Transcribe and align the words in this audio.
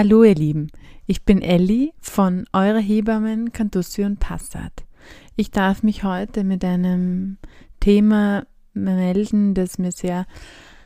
Hallo 0.00 0.22
ihr 0.22 0.36
Lieben, 0.36 0.70
ich 1.06 1.24
bin 1.24 1.42
Elli 1.42 1.92
von 1.98 2.44
Eure 2.52 2.78
Hebammen 2.78 3.50
Cantussi 3.50 4.04
und 4.04 4.20
Passat. 4.20 4.84
Ich 5.34 5.50
darf 5.50 5.82
mich 5.82 6.04
heute 6.04 6.44
mit 6.44 6.64
einem 6.64 7.38
Thema 7.80 8.46
melden, 8.74 9.54
das 9.54 9.76
mir 9.76 9.90
sehr 9.90 10.26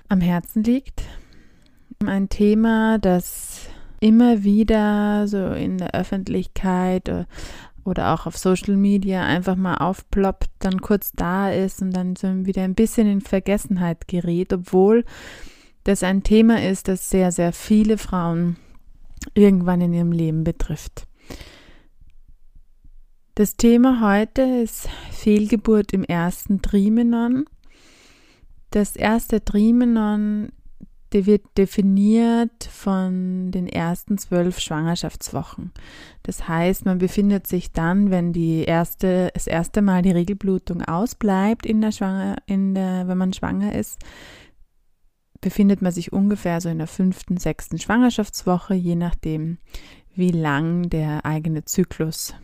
am 0.08 0.22
Herzen 0.22 0.64
liegt. 0.64 1.02
Ein 2.06 2.30
Thema, 2.30 2.96
das 2.98 3.68
immer 4.00 4.44
wieder 4.44 5.28
so 5.28 5.48
in 5.48 5.76
der 5.76 5.94
Öffentlichkeit 5.94 7.12
oder 7.84 8.14
auch 8.14 8.24
auf 8.24 8.38
Social 8.38 8.78
Media 8.78 9.26
einfach 9.26 9.56
mal 9.56 9.74
aufploppt, 9.74 10.48
dann 10.60 10.80
kurz 10.80 11.12
da 11.12 11.50
ist 11.50 11.82
und 11.82 11.90
dann 11.90 12.16
so 12.16 12.46
wieder 12.46 12.62
ein 12.62 12.74
bisschen 12.74 13.06
in 13.08 13.20
Vergessenheit 13.20 14.08
gerät, 14.08 14.54
obwohl 14.54 15.04
das 15.84 16.02
ein 16.02 16.22
Thema 16.22 16.66
ist, 16.66 16.88
das 16.88 17.10
sehr, 17.10 17.30
sehr 17.30 17.52
viele 17.52 17.98
Frauen 17.98 18.56
irgendwann 19.34 19.80
in 19.80 19.92
ihrem 19.92 20.12
Leben 20.12 20.44
betrifft. 20.44 21.06
Das 23.34 23.56
Thema 23.56 24.00
heute 24.02 24.42
ist 24.42 24.88
Fehlgeburt 25.10 25.92
im 25.92 26.04
ersten 26.04 26.60
Trimenon. 26.60 27.46
Das 28.70 28.94
erste 28.94 29.42
Trimenon 29.42 30.52
wird 31.14 31.42
definiert 31.58 32.64
von 32.64 33.50
den 33.50 33.68
ersten 33.68 34.16
zwölf 34.18 34.58
Schwangerschaftswochen. 34.58 35.72
Das 36.22 36.48
heißt, 36.48 36.86
man 36.86 36.98
befindet 36.98 37.46
sich 37.46 37.72
dann, 37.72 38.10
wenn 38.10 38.32
die 38.32 38.64
erste, 38.64 39.30
das 39.34 39.46
erste 39.46 39.82
Mal 39.82 40.02
die 40.02 40.12
Regelblutung 40.12 40.82
ausbleibt 40.82 41.66
in 41.66 41.80
der 41.80 41.92
Schwanger, 41.92 42.36
in 42.46 42.74
der, 42.74 43.08
wenn 43.08 43.18
man 43.18 43.32
schwanger 43.32 43.74
ist, 43.74 43.98
befindet 45.42 45.82
man 45.82 45.92
sich 45.92 46.12
ungefähr 46.12 46.62
so 46.62 46.70
in 46.70 46.78
der 46.78 46.86
fünften, 46.86 47.36
sechsten 47.36 47.78
Schwangerschaftswoche, 47.78 48.72
je 48.72 48.94
nachdem, 48.94 49.58
wie 50.14 50.30
lang 50.30 50.88
der 50.88 51.26
eigene 51.26 51.66
Zyklus 51.66 52.34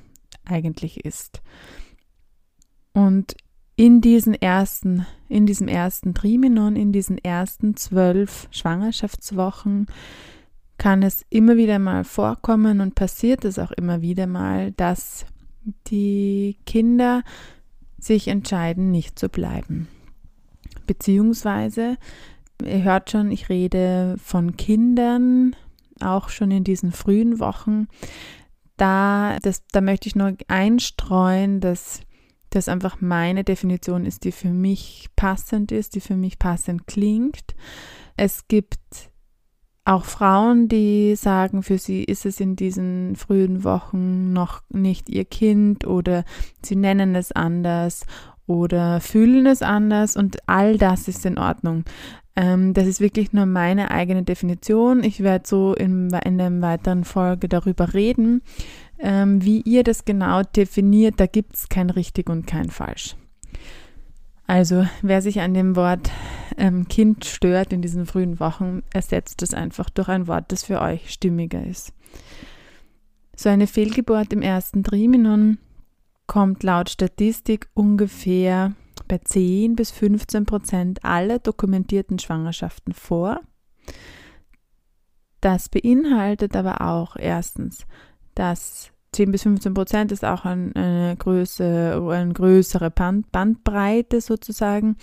eigentlich 0.44 1.04
ist. 1.06 1.40
Und 2.92 3.36
in 3.76 4.00
diesen 4.00 4.34
ersten, 4.34 5.06
in 5.28 5.46
diesem 5.46 5.68
ersten 5.68 6.12
Trimenon, 6.12 6.74
in 6.74 6.92
diesen 6.92 7.16
ersten 7.16 7.76
zwölf 7.76 8.48
Schwangerschaftswochen 8.50 9.86
kann 10.78 11.02
es 11.02 11.24
immer 11.30 11.56
wieder 11.56 11.78
mal 11.78 12.04
vorkommen 12.04 12.80
und 12.80 12.94
passiert 12.96 13.44
es 13.44 13.58
auch 13.58 13.70
immer 13.70 14.02
wieder 14.02 14.26
mal, 14.26 14.72
dass 14.72 15.26
die 15.86 16.58
Kinder 16.66 17.22
sich 17.98 18.28
entscheiden, 18.28 18.90
nicht 18.90 19.18
zu 19.18 19.28
bleiben. 19.28 19.88
Beziehungsweise 20.86 21.98
Ihr 22.64 22.82
hört 22.82 23.10
schon, 23.10 23.30
ich 23.30 23.48
rede 23.48 24.16
von 24.22 24.56
Kindern, 24.56 25.54
auch 26.00 26.28
schon 26.28 26.50
in 26.50 26.64
diesen 26.64 26.92
frühen 26.92 27.38
Wochen. 27.38 27.88
Da, 28.76 29.38
das, 29.42 29.66
da 29.72 29.80
möchte 29.80 30.08
ich 30.08 30.16
nur 30.16 30.34
einstreuen, 30.48 31.60
dass 31.60 32.00
das 32.50 32.68
einfach 32.68 33.00
meine 33.00 33.44
Definition 33.44 34.06
ist, 34.06 34.24
die 34.24 34.32
für 34.32 34.50
mich 34.50 35.08
passend 35.16 35.72
ist, 35.72 35.94
die 35.94 36.00
für 36.00 36.16
mich 36.16 36.38
passend 36.38 36.86
klingt. 36.86 37.54
Es 38.16 38.48
gibt 38.48 38.78
auch 39.84 40.04
Frauen, 40.04 40.68
die 40.68 41.16
sagen, 41.16 41.62
für 41.62 41.78
sie 41.78 42.04
ist 42.04 42.26
es 42.26 42.40
in 42.40 42.56
diesen 42.56 43.16
frühen 43.16 43.64
Wochen 43.64 44.32
noch 44.32 44.62
nicht 44.68 45.08
ihr 45.08 45.24
Kind 45.24 45.86
oder 45.86 46.24
sie 46.62 46.76
nennen 46.76 47.14
es 47.14 47.32
anders 47.32 48.04
oder 48.46 49.00
fühlen 49.00 49.46
es 49.46 49.62
anders 49.62 50.16
und 50.16 50.38
all 50.46 50.76
das 50.76 51.08
ist 51.08 51.24
in 51.24 51.38
Ordnung. 51.38 51.84
Ähm, 52.38 52.72
das 52.72 52.86
ist 52.86 53.00
wirklich 53.00 53.32
nur 53.32 53.46
meine 53.46 53.90
eigene 53.90 54.22
Definition. 54.22 55.02
Ich 55.02 55.24
werde 55.24 55.48
so 55.48 55.74
in, 55.74 56.08
in 56.10 56.40
einer 56.40 56.62
weiteren 56.62 57.02
Folge 57.02 57.48
darüber 57.48 57.94
reden, 57.94 58.42
ähm, 59.00 59.44
wie 59.44 59.60
ihr 59.62 59.82
das 59.82 60.04
genau 60.04 60.42
definiert. 60.44 61.18
Da 61.18 61.26
gibt 61.26 61.56
es 61.56 61.68
kein 61.68 61.90
richtig 61.90 62.30
und 62.30 62.46
kein 62.46 62.70
falsch. 62.70 63.16
Also 64.46 64.86
wer 65.02 65.20
sich 65.20 65.40
an 65.40 65.52
dem 65.52 65.74
Wort 65.74 66.12
ähm, 66.56 66.86
Kind 66.86 67.24
stört 67.24 67.72
in 67.72 67.82
diesen 67.82 68.06
frühen 68.06 68.38
Wochen, 68.38 68.84
ersetzt 68.92 69.42
es 69.42 69.52
einfach 69.52 69.90
durch 69.90 70.08
ein 70.08 70.28
Wort, 70.28 70.52
das 70.52 70.62
für 70.62 70.80
euch 70.80 71.10
stimmiger 71.10 71.66
ist. 71.66 71.92
So 73.34 73.48
eine 73.48 73.66
Fehlgeburt 73.66 74.32
im 74.32 74.42
ersten 74.42 74.84
Trimenon 74.84 75.58
kommt 76.28 76.62
laut 76.62 76.88
Statistik 76.88 77.68
ungefähr 77.74 78.74
bei 79.08 79.18
10 79.18 79.74
bis 79.74 79.90
15 79.90 80.46
Prozent 80.46 81.04
aller 81.04 81.38
dokumentierten 81.38 82.18
Schwangerschaften 82.18 82.92
vor. 82.92 83.40
Das 85.40 85.68
beinhaltet 85.68 86.56
aber 86.56 86.80
auch 86.80 87.16
erstens, 87.16 87.86
dass 88.34 88.92
10 89.12 89.32
bis 89.32 89.42
15 89.42 89.74
Prozent 89.74 90.12
ist 90.12 90.24
auch 90.24 90.44
ein, 90.44 90.74
eine, 90.74 91.16
Größe, 91.16 92.08
eine 92.10 92.32
größere 92.32 92.90
Band, 92.90 93.30
Bandbreite 93.32 94.20
sozusagen. 94.20 94.96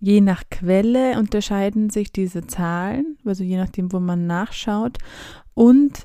Je 0.00 0.20
nach 0.20 0.42
Quelle 0.50 1.18
unterscheiden 1.18 1.90
sich 1.90 2.12
diese 2.12 2.46
Zahlen, 2.46 3.18
also 3.24 3.44
je 3.44 3.56
nachdem, 3.56 3.92
wo 3.92 4.00
man 4.00 4.26
nachschaut. 4.26 4.98
Und 5.54 6.04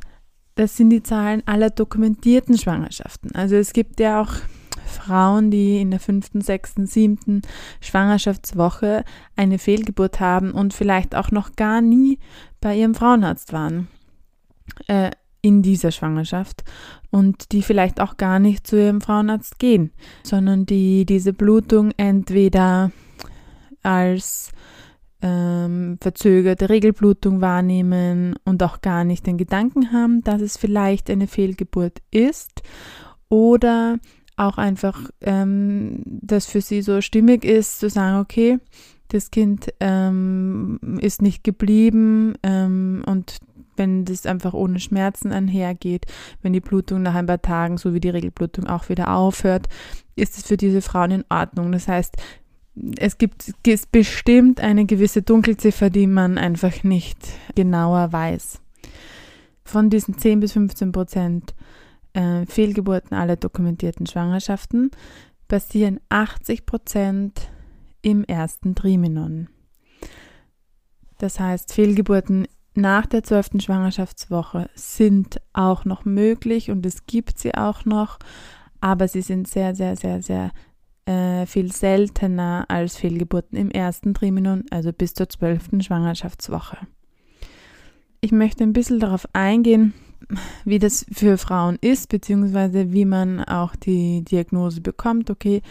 das 0.55 0.75
sind 0.75 0.89
die 0.89 1.03
Zahlen 1.03 1.43
aller 1.45 1.69
dokumentierten 1.69 2.57
Schwangerschaften. 2.57 3.33
Also 3.33 3.55
es 3.55 3.73
gibt 3.73 3.99
ja 3.99 4.21
auch 4.21 4.33
Frauen, 4.87 5.51
die 5.51 5.79
in 5.79 5.91
der 5.91 5.99
fünften, 5.99 6.41
sechsten, 6.41 6.85
siebten 6.85 7.41
Schwangerschaftswoche 7.81 9.03
eine 9.35 9.59
Fehlgeburt 9.59 10.19
haben 10.19 10.51
und 10.51 10.73
vielleicht 10.73 11.15
auch 11.15 11.31
noch 11.31 11.55
gar 11.55 11.81
nie 11.81 12.19
bei 12.61 12.75
ihrem 12.75 12.95
Frauenarzt 12.95 13.53
waren 13.53 13.87
äh, 14.87 15.11
in 15.41 15.61
dieser 15.61 15.91
Schwangerschaft 15.91 16.63
und 17.09 17.51
die 17.51 17.61
vielleicht 17.61 18.01
auch 18.01 18.17
gar 18.17 18.39
nicht 18.39 18.67
zu 18.67 18.77
ihrem 18.77 19.01
Frauenarzt 19.01 19.59
gehen, 19.59 19.91
sondern 20.23 20.65
die 20.65 21.05
diese 21.05 21.33
Blutung 21.33 21.91
entweder 21.97 22.91
als 23.83 24.51
ähm, 25.21 25.97
verzögerte 26.01 26.69
Regelblutung 26.69 27.41
wahrnehmen 27.41 28.35
und 28.45 28.61
auch 28.61 28.81
gar 28.81 29.03
nicht 29.03 29.25
den 29.25 29.37
Gedanken 29.37 29.91
haben, 29.91 30.21
dass 30.23 30.41
es 30.41 30.57
vielleicht 30.57 31.09
eine 31.09 31.27
Fehlgeburt 31.27 32.01
ist 32.11 32.61
oder 33.29 33.97
auch 34.37 34.57
einfach 34.57 35.09
ähm, 35.21 36.01
das 36.05 36.45
für 36.45 36.61
sie 36.61 36.81
so 36.81 37.01
stimmig 37.01 37.43
ist, 37.43 37.79
zu 37.79 37.89
sagen, 37.89 38.19
okay, 38.19 38.59
das 39.09 39.31
Kind 39.31 39.73
ähm, 39.79 40.79
ist 41.01 41.21
nicht 41.21 41.43
geblieben 41.43 42.35
ähm, 42.43 43.03
und 43.05 43.37
wenn 43.77 44.05
das 44.05 44.25
einfach 44.25 44.53
ohne 44.53 44.79
Schmerzen 44.79 45.31
einhergeht, 45.31 46.05
wenn 46.41 46.53
die 46.53 46.59
Blutung 46.59 47.03
nach 47.03 47.15
ein 47.15 47.27
paar 47.27 47.41
Tagen, 47.41 47.77
so 47.77 47.93
wie 47.93 47.99
die 47.99 48.09
Regelblutung 48.09 48.65
auch 48.67 48.89
wieder 48.89 49.13
aufhört, 49.13 49.67
ist 50.15 50.37
es 50.37 50.47
für 50.47 50.57
diese 50.57 50.81
Frauen 50.81 51.11
in 51.11 51.25
Ordnung. 51.29 51.71
Das 51.71 51.87
heißt, 51.87 52.17
es 52.97 53.17
gibt 53.17 53.53
es 53.65 53.85
bestimmt 53.85 54.59
eine 54.59 54.85
gewisse 54.85 55.21
Dunkelziffer, 55.21 55.89
die 55.89 56.07
man 56.07 56.37
einfach 56.37 56.83
nicht 56.83 57.17
genauer 57.55 58.11
weiß. 58.11 58.59
Von 59.63 59.89
diesen 59.89 60.17
10 60.17 60.39
bis 60.39 60.53
15 60.53 60.91
Prozent 60.91 61.53
äh, 62.17 62.45
Fehlgeburten 62.47 63.15
aller 63.15 63.35
dokumentierten 63.35 64.07
Schwangerschaften 64.07 64.89
passieren 65.47 65.99
80 66.09 66.65
Prozent 66.65 67.49
im 68.01 68.23
ersten 68.23 68.75
Trimenon. 68.75 69.49
Das 71.19 71.39
heißt, 71.39 71.73
Fehlgeburten 71.73 72.47
nach 72.73 73.05
der 73.05 73.23
zwölften 73.23 73.59
Schwangerschaftswoche 73.59 74.69
sind 74.75 75.41
auch 75.53 75.85
noch 75.85 76.05
möglich 76.05 76.69
und 76.69 76.85
es 76.85 77.05
gibt 77.05 77.37
sie 77.39 77.55
auch 77.55 77.85
noch, 77.85 78.19
aber 78.81 79.07
sie 79.07 79.21
sind 79.21 79.47
sehr, 79.47 79.73
sehr, 79.75 79.95
sehr, 79.95 80.21
sehr 80.21 80.51
äh, 81.05 81.45
viel 81.45 81.71
seltener 81.71 82.65
als 82.67 82.97
Fehlgeburten 82.97 83.57
im 83.57 83.71
ersten 83.71 84.13
Trimenon, 84.13 84.65
also 84.69 84.91
bis 84.91 85.13
zur 85.13 85.29
zwölften 85.29 85.81
Schwangerschaftswoche. 85.81 86.77
Ich 88.21 88.31
möchte 88.31 88.63
ein 88.63 88.73
bisschen 88.73 88.99
darauf 88.99 89.27
eingehen, 89.33 89.93
wie 90.65 90.79
das 90.79 91.05
für 91.11 91.37
Frauen 91.37 91.77
ist, 91.81 92.09
beziehungsweise 92.09 92.91
wie 92.91 93.05
man 93.05 93.43
auch 93.43 93.75
die 93.75 94.23
Diagnose 94.23 94.81
bekommt. 94.81 95.29
Okay, 95.29 95.61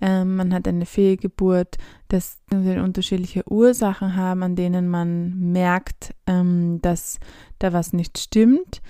ähm, 0.00 0.36
man 0.36 0.54
hat 0.54 0.66
eine 0.66 0.86
Fehlgeburt, 0.86 1.76
dass 2.08 2.38
wir 2.50 2.82
unterschiedliche 2.82 3.50
Ursachen 3.50 4.16
haben, 4.16 4.42
an 4.42 4.56
denen 4.56 4.88
man 4.88 5.52
merkt, 5.52 6.14
ähm, 6.26 6.80
dass 6.82 7.20
da 7.58 7.72
was 7.72 7.92
nicht 7.92 8.18
stimmt. 8.18 8.80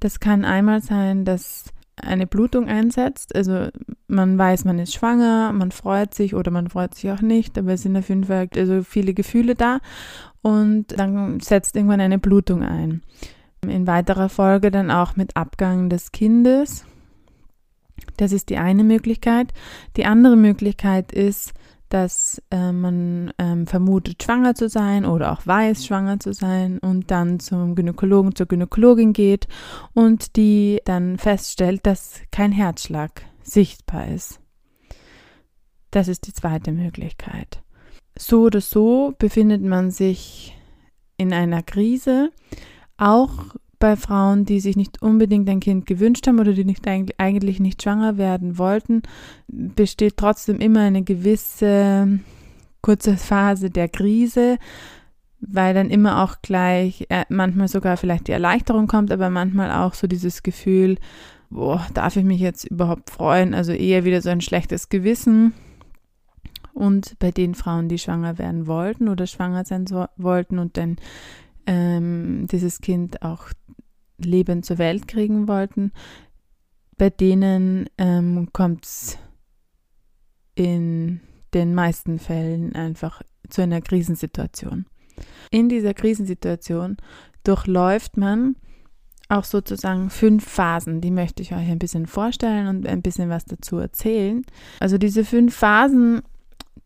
Das 0.00 0.20
kann 0.20 0.44
einmal 0.44 0.82
sein, 0.82 1.24
dass 1.24 1.66
eine 1.96 2.26
Blutung 2.26 2.68
einsetzt. 2.68 3.34
Also 3.34 3.68
man 4.08 4.36
weiß, 4.36 4.64
man 4.64 4.78
ist 4.78 4.94
schwanger, 4.94 5.52
man 5.52 5.70
freut 5.70 6.14
sich 6.14 6.34
oder 6.34 6.50
man 6.50 6.68
freut 6.68 6.94
sich 6.94 7.10
auch 7.10 7.22
nicht, 7.22 7.56
aber 7.58 7.72
es 7.72 7.82
sind 7.82 7.96
auf 7.96 8.08
jeden 8.08 8.24
Fall 8.24 8.48
also 8.54 8.82
viele 8.82 9.14
Gefühle 9.14 9.54
da 9.54 9.78
und 10.42 10.98
dann 10.98 11.40
setzt 11.40 11.76
irgendwann 11.76 12.00
eine 12.00 12.18
Blutung 12.18 12.62
ein. 12.62 13.02
In 13.62 13.86
weiterer 13.86 14.28
Folge 14.28 14.70
dann 14.70 14.90
auch 14.90 15.16
mit 15.16 15.36
Abgang 15.36 15.88
des 15.88 16.12
Kindes. 16.12 16.84
Das 18.16 18.32
ist 18.32 18.50
die 18.50 18.58
eine 18.58 18.84
Möglichkeit. 18.84 19.52
Die 19.96 20.06
andere 20.06 20.36
Möglichkeit 20.36 21.12
ist, 21.12 21.52
dass 21.88 22.42
äh, 22.50 22.72
man 22.72 23.32
ähm, 23.38 23.66
vermutet, 23.66 24.22
schwanger 24.22 24.54
zu 24.54 24.68
sein 24.68 25.04
oder 25.04 25.32
auch 25.32 25.46
weiß, 25.46 25.86
schwanger 25.86 26.18
zu 26.18 26.32
sein 26.32 26.78
und 26.78 27.10
dann 27.10 27.38
zum 27.38 27.74
Gynäkologen, 27.74 28.34
zur 28.34 28.46
Gynäkologin 28.46 29.12
geht 29.12 29.46
und 29.94 30.36
die 30.36 30.80
dann 30.84 31.16
feststellt, 31.16 31.86
dass 31.86 32.20
kein 32.32 32.52
Herzschlag 32.52 33.22
sichtbar 33.42 34.08
ist. 34.08 34.40
Das 35.92 36.08
ist 36.08 36.26
die 36.26 36.32
zweite 36.32 36.72
Möglichkeit. 36.72 37.62
So 38.18 38.42
oder 38.42 38.60
so 38.60 39.14
befindet 39.18 39.62
man 39.62 39.90
sich 39.90 40.56
in 41.16 41.32
einer 41.32 41.62
Krise, 41.62 42.30
auch 42.98 43.54
bei 43.78 43.96
Frauen, 43.96 44.44
die 44.44 44.60
sich 44.60 44.76
nicht 44.76 45.02
unbedingt 45.02 45.48
ein 45.48 45.60
Kind 45.60 45.86
gewünscht 45.86 46.26
haben 46.26 46.40
oder 46.40 46.52
die 46.52 46.64
nicht 46.64 46.86
eigentlich 47.18 47.60
nicht 47.60 47.82
schwanger 47.82 48.16
werden 48.16 48.58
wollten, 48.58 49.02
besteht 49.48 50.16
trotzdem 50.16 50.58
immer 50.58 50.80
eine 50.80 51.02
gewisse 51.02 52.20
kurze 52.80 53.16
Phase 53.16 53.68
der 53.70 53.88
Krise, 53.88 54.58
weil 55.40 55.74
dann 55.74 55.90
immer 55.90 56.22
auch 56.22 56.36
gleich 56.40 57.06
äh, 57.08 57.24
manchmal 57.28 57.68
sogar 57.68 57.96
vielleicht 57.96 58.28
die 58.28 58.32
Erleichterung 58.32 58.86
kommt, 58.86 59.12
aber 59.12 59.28
manchmal 59.28 59.72
auch 59.72 59.94
so 59.94 60.06
dieses 60.06 60.42
Gefühl, 60.42 60.96
boah, 61.50 61.86
darf 61.94 62.16
ich 62.16 62.24
mich 62.24 62.40
jetzt 62.40 62.64
überhaupt 62.64 63.10
freuen? 63.10 63.54
Also 63.54 63.72
eher 63.72 64.04
wieder 64.04 64.22
so 64.22 64.30
ein 64.30 64.40
schlechtes 64.40 64.88
Gewissen. 64.88 65.52
Und 66.72 67.18
bei 67.18 67.30
den 67.30 67.54
Frauen, 67.54 67.88
die 67.88 67.98
schwanger 67.98 68.38
werden 68.38 68.66
wollten 68.66 69.08
oder 69.08 69.26
schwanger 69.26 69.64
sein 69.64 69.86
so, 69.86 70.06
wollten 70.16 70.58
und 70.58 70.76
dann 70.76 70.96
ähm, 71.66 72.46
dieses 72.50 72.80
Kind 72.80 73.22
auch 73.22 73.48
lebend 74.18 74.64
zur 74.64 74.78
Welt 74.78 75.08
kriegen 75.08 75.48
wollten, 75.48 75.92
bei 76.96 77.10
denen 77.10 77.88
ähm, 77.98 78.48
kommt 78.52 78.84
es 78.86 79.18
in 80.54 81.20
den 81.52 81.74
meisten 81.74 82.18
Fällen 82.18 82.74
einfach 82.74 83.22
zu 83.48 83.62
einer 83.62 83.80
Krisensituation. 83.80 84.86
In 85.50 85.68
dieser 85.68 85.94
Krisensituation 85.94 86.96
durchläuft 87.44 88.16
man 88.16 88.56
auch 89.28 89.44
sozusagen 89.44 90.10
fünf 90.10 90.46
Phasen. 90.46 91.00
Die 91.00 91.10
möchte 91.10 91.42
ich 91.42 91.52
euch 91.52 91.68
ein 91.68 91.78
bisschen 91.78 92.06
vorstellen 92.06 92.68
und 92.68 92.86
ein 92.86 93.02
bisschen 93.02 93.28
was 93.28 93.44
dazu 93.44 93.78
erzählen. 93.78 94.44
Also 94.80 94.98
diese 94.98 95.24
fünf 95.24 95.54
Phasen 95.54 96.22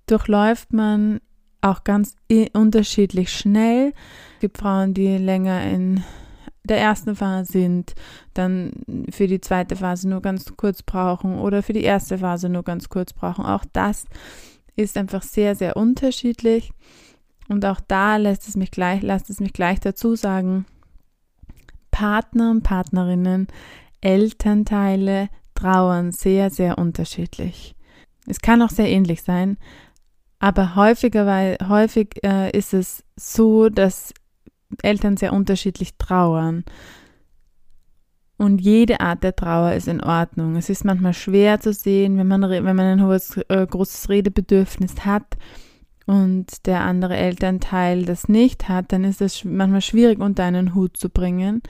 durchläuft 0.07 0.73
man 0.73 1.21
auch 1.61 1.85
ganz 1.85 2.17
unterschiedlich 2.53 3.33
schnell. 3.33 3.93
Es 4.35 4.41
gibt 4.41 4.59
Frauen, 4.59 4.95
die 4.95 5.19
länger 5.19 5.63
in 5.65 6.03
der 6.65 6.79
ersten 6.79 7.17
Phase 7.17 7.53
sind, 7.53 7.95
dann 8.35 8.73
für 9.11 9.27
die 9.27 9.41
zweite 9.41 9.77
Phase 9.77 10.09
nur 10.09 10.23
ganz 10.23 10.53
kurz 10.57 10.83
brauchen 10.83 11.39
oder 11.39 11.63
für 11.63 11.73
die 11.73 11.83
erste 11.83 12.19
Phase 12.19 12.49
nur 12.49 12.63
ganz 12.63 12.89
kurz 12.89 13.13
brauchen. 13.13 13.45
Auch 13.45 13.65
das 13.73 14.05
ist 14.77 14.97
einfach 14.97 15.23
sehr, 15.23 15.55
sehr 15.55 15.77
unterschiedlich. 15.77 16.73
Und 17.49 17.65
auch 17.65 17.81
da 17.87 18.17
lässt 18.17 18.49
es 18.49 18.57
mich 18.57 18.71
gleich, 18.71 19.03
lasst 19.03 19.31
es 19.31 19.41
mich 19.41 19.53
gleich 19.53 19.81
dazu 19.81 20.15
sagen, 20.15 20.67
Partner 21.91 22.53
und 22.53 22.63
Partnerinnen, 22.63 23.49
Elternteile 24.01 25.29
trauern 25.55 26.13
sehr, 26.13 26.51
sehr 26.51 26.79
unterschiedlich. 26.79 27.75
Es 28.27 28.41
kann 28.41 28.63
auch 28.63 28.71
sehr 28.71 28.89
ähnlich 28.89 29.23
sein, 29.23 29.59
aber 30.41 30.75
häufiger, 30.75 31.27
weil 31.27 31.59
häufig 31.69 32.25
äh, 32.25 32.51
ist 32.57 32.75
es 32.75 33.05
so, 33.15 33.69
dass 33.69 34.13
Eltern 34.83 35.17
sehr 35.17 35.35
unterschiedlich 35.35 35.97
trauern. 35.99 36.65
Und 38.39 38.59
jede 38.63 39.01
Art 39.01 39.23
der 39.23 39.37
Trauer 39.37 39.75
ist 39.75 39.87
in 39.87 40.03
Ordnung. 40.03 40.57
Es 40.57 40.71
ist 40.71 40.87
manchmal 40.87 41.13
schwer 41.13 41.61
zu 41.61 41.75
sehen, 41.75 42.17
wenn 42.17 42.27
man, 42.27 42.41
wenn 42.41 42.65
man 42.65 42.81
ein 42.81 43.05
hohes, 43.05 43.37
äh, 43.49 43.67
großes 43.67 44.09
Redebedürfnis 44.09 45.05
hat 45.05 45.37
und 46.07 46.67
der 46.67 46.81
andere 46.81 47.19
Elternteil 47.19 48.07
das 48.07 48.31
nicht 48.31 48.71
hat, 48.71 48.93
dann 48.93 49.05
ist 49.05 49.21
es 49.21 49.45
manchmal 49.45 49.83
schwierig 49.83 50.21
unter 50.21 50.45
einen 50.45 50.75
Hut 50.75 50.97
zu 50.97 51.11
bringen. 51.11 51.63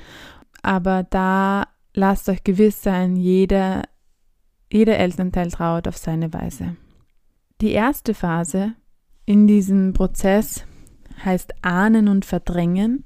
Aber 0.63 1.03
da 1.03 1.65
lasst 1.93 2.29
euch 2.29 2.45
gewiss 2.45 2.85
sein, 2.85 3.17
jeder, 3.17 3.83
jeder 4.73 4.97
Elternteil 4.97 5.51
trauert 5.51 5.89
auf 5.89 5.97
seine 5.97 6.33
Weise. 6.33 6.77
Die 7.61 7.73
erste 7.73 8.15
Phase 8.15 8.73
in 9.27 9.47
diesem 9.47 9.93
Prozess 9.93 10.65
heißt 11.25 11.53
Ahnen 11.62 12.09
und 12.09 12.25
Verdrängen. 12.25 13.05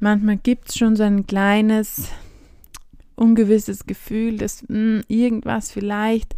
Manchmal 0.00 0.38
gibt 0.38 0.70
es 0.70 0.78
schon 0.78 0.96
so 0.96 1.02
ein 1.02 1.26
kleines, 1.26 2.10
ungewisses 3.16 3.86
Gefühl, 3.86 4.38
dass 4.38 4.62
mh, 4.62 4.68
hm, 4.68 5.02
irgendwas 5.08 5.70
vielleicht 5.70 6.36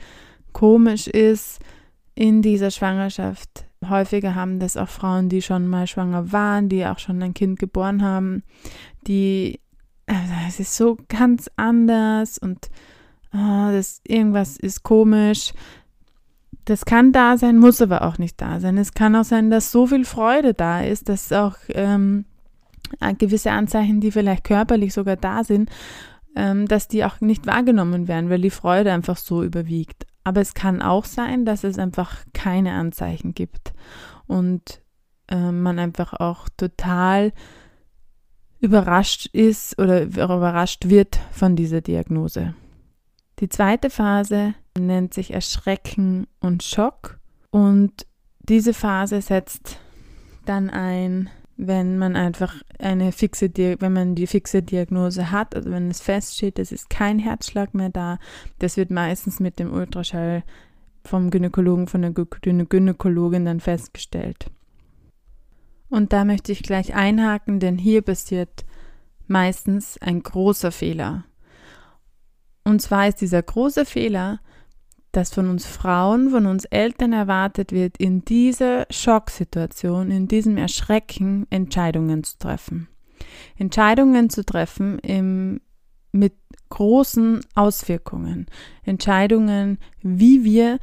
komisch 0.53 1.07
ist 1.07 1.61
in 2.17 2.43
dieser 2.43 2.73
Schwangerschaft. 2.73 3.67
Häufiger 3.89 4.35
haben 4.35 4.59
das 4.59 4.77
auch 4.77 4.89
Frauen, 4.89 5.29
die 5.29 5.43
schon 5.43 5.69
mal 5.69 5.87
schwanger 5.87 6.33
waren, 6.33 6.69
die 6.69 6.85
auch 6.85 6.99
schon 6.99 7.23
ein 7.23 7.35
Kind 7.35 7.59
geboren 7.61 8.03
haben, 8.03 8.43
die, 9.07 9.61
also 10.07 10.33
es 10.49 10.59
ist 10.59 10.77
so 10.77 10.99
ganz 11.09 11.49
anders 11.57 12.37
und 12.37 12.69
oh, 13.33 13.71
das, 13.71 14.01
irgendwas 14.07 14.57
ist 14.57 14.83
komisch. 14.83 15.53
Das 16.65 16.85
kann 16.85 17.13
da 17.13 17.37
sein, 17.37 17.59
muss 17.59 17.81
aber 17.81 18.03
auch 18.03 18.19
nicht 18.19 18.41
da 18.41 18.61
sein. 18.61 18.79
Es 18.79 18.95
kann 18.95 19.17
auch 19.17 19.25
sein, 19.25 19.51
dass 19.51 19.73
so 19.73 19.87
viel 19.87 20.05
Freude 20.05 20.55
da 20.55 20.83
ist, 20.83 21.09
dass 21.09 21.33
auch 21.33 21.57
ähm, 21.71 22.25
gewisse 23.19 23.51
Anzeichen, 23.51 24.01
die 24.01 24.11
vielleicht 24.11 24.45
körperlich 24.45 24.93
sogar 24.93 25.17
da 25.17 25.45
sind, 25.45 25.71
ähm, 26.37 26.67
dass 26.67 26.89
die 26.89 27.05
auch 27.05 27.21
nicht 27.21 27.47
wahrgenommen 27.47 28.09
werden, 28.09 28.31
weil 28.31 28.41
die 28.41 28.51
Freude 28.51 28.93
einfach 28.93 29.17
so 29.17 29.43
überwiegt. 29.43 30.07
Aber 30.25 30.41
es 30.41 30.55
kann 30.55 30.83
auch 30.83 31.05
sein, 31.05 31.45
dass 31.45 31.65
es 31.65 31.79
einfach 31.79 32.19
keine 32.33 32.73
Anzeichen 32.73 33.35
gibt 33.35 33.73
und 34.27 34.83
äh, 35.29 35.51
man 35.51 35.79
einfach 35.79 36.13
auch 36.13 36.49
total 36.57 37.33
überrascht 38.61 39.27
ist 39.33 39.79
oder 39.79 40.03
überrascht 40.03 40.89
wird 40.89 41.19
von 41.33 41.57
dieser 41.57 41.81
Diagnose. 41.81 42.55
Die 43.41 43.49
zweite 43.49 43.89
Phase 43.89 44.55
nennt 44.79 45.15
sich 45.15 45.33
Erschrecken 45.33 46.27
und 46.41 46.63
Schock 46.63 47.19
und 47.51 48.07
diese 48.39 48.75
Phase 48.75 49.23
setzt 49.23 49.79
dann 50.45 50.69
ein, 50.69 51.31
wenn 51.57 51.99
man 51.99 52.17
einfach 52.17 52.55
eine 52.79 53.13
fixe, 53.13 53.51
wenn 53.55 53.93
man 53.93 54.15
die 54.15 54.27
fixe 54.27 54.63
Diagnose 54.63 55.31
hat, 55.31 55.55
also 55.55 55.71
wenn 55.71 55.91
es 55.91 56.01
feststeht, 56.01 56.59
es 56.59 56.71
ist 56.71 56.91
kein 56.91 57.19
Herzschlag 57.19 57.75
mehr 57.75 57.91
da, 57.91 58.19
das 58.59 58.77
wird 58.77 58.91
meistens 58.91 59.41
mit 59.41 59.59
dem 59.59 59.73
Ultraschall 59.73 60.43
vom 61.05 61.31
Gynäkologen, 61.31 61.87
von 61.87 62.03
der 62.03 62.13
Gynäkologin 62.13 63.47
dann 63.47 63.61
festgestellt. 63.61 64.51
Und 65.89 66.13
da 66.13 66.25
möchte 66.25 66.53
ich 66.53 66.63
gleich 66.63 66.95
einhaken, 66.95 67.59
denn 67.59 67.79
hier 67.79 68.03
passiert 68.03 68.65
meistens 69.27 69.97
ein 69.99 70.23
großer 70.23 70.73
Fehler. 70.73 71.25
Und 72.65 72.81
zwar 72.81 73.09
ist 73.09 73.21
dieser 73.21 73.43
große 73.43 73.85
Fehler, 73.85 74.41
dass 75.13 75.35
von 75.35 75.49
uns 75.49 75.67
Frauen, 75.67 76.31
von 76.31 76.47
uns 76.47 76.65
Eltern 76.67 77.13
erwartet 77.13 77.73
wird, 77.73 77.97
in 77.99 78.25
dieser 78.25 78.87
Schocksituation, 78.91 80.11
in 80.11 80.29
diesem 80.29 80.57
Erschrecken 80.57 81.47
Entscheidungen 81.51 82.23
zu 82.23 82.39
treffen. 82.39 82.89
Entscheidungen 83.57 84.31
zu 84.31 84.45
treffen 84.45 84.99
im, 85.01 85.61
mit 86.13 86.35
großen 86.69 87.41
Auswirkungen. 87.55 88.47
Entscheidungen, 88.85 89.79
wie 90.01 90.45
wir 90.45 90.79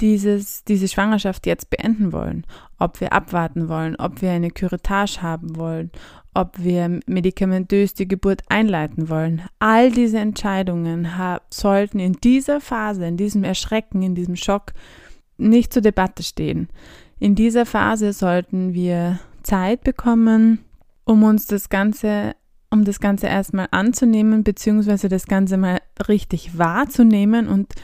dieses, 0.00 0.64
diese 0.64 0.88
Schwangerschaft 0.88 1.46
jetzt 1.46 1.70
beenden 1.70 2.12
wollen. 2.12 2.46
Ob 2.78 3.00
wir 3.00 3.12
abwarten 3.12 3.68
wollen, 3.68 3.96
ob 3.96 4.22
wir 4.22 4.30
eine 4.30 4.50
Curettage 4.50 5.22
haben 5.22 5.56
wollen, 5.56 5.90
ob 6.34 6.58
wir 6.58 7.00
medikamentös 7.06 7.94
die 7.94 8.08
Geburt 8.08 8.42
einleiten 8.48 9.08
wollen. 9.08 9.42
All 9.58 9.90
diese 9.90 10.18
Entscheidungen 10.18 11.08
sollten 11.50 11.98
in 11.98 12.14
dieser 12.14 12.60
Phase, 12.60 13.06
in 13.06 13.16
diesem 13.16 13.44
Erschrecken, 13.44 14.02
in 14.02 14.14
diesem 14.14 14.36
Schock 14.36 14.72
nicht 15.36 15.72
zur 15.72 15.82
Debatte 15.82 16.22
stehen. 16.22 16.68
In 17.18 17.34
dieser 17.34 17.66
Phase 17.66 18.12
sollten 18.12 18.72
wir 18.72 19.18
Zeit 19.42 19.82
bekommen, 19.82 20.60
um 21.04 21.22
uns 21.22 21.46
das 21.46 21.68
Ganze, 21.68 22.34
um 22.70 22.84
das 22.84 23.00
Ganze 23.00 23.26
erstmal 23.26 23.68
anzunehmen, 23.70 24.44
beziehungsweise 24.44 25.08
das 25.08 25.26
Ganze 25.26 25.56
mal 25.56 25.80
richtig 26.08 26.56
wahrzunehmen 26.56 27.48
und 27.48 27.74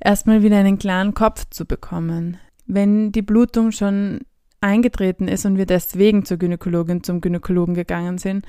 erstmal 0.00 0.42
wieder 0.42 0.58
einen 0.58 0.78
klaren 0.78 1.14
Kopf 1.14 1.46
zu 1.50 1.64
bekommen. 1.64 2.38
Wenn 2.66 3.12
die 3.12 3.22
Blutung 3.22 3.72
schon 3.72 4.20
eingetreten 4.60 5.28
ist 5.28 5.46
und 5.46 5.56
wir 5.56 5.66
deswegen 5.66 6.24
zur 6.24 6.36
Gynäkologin, 6.36 7.02
zum 7.02 7.20
Gynäkologen 7.20 7.74
gegangen 7.74 8.18
sind, 8.18 8.44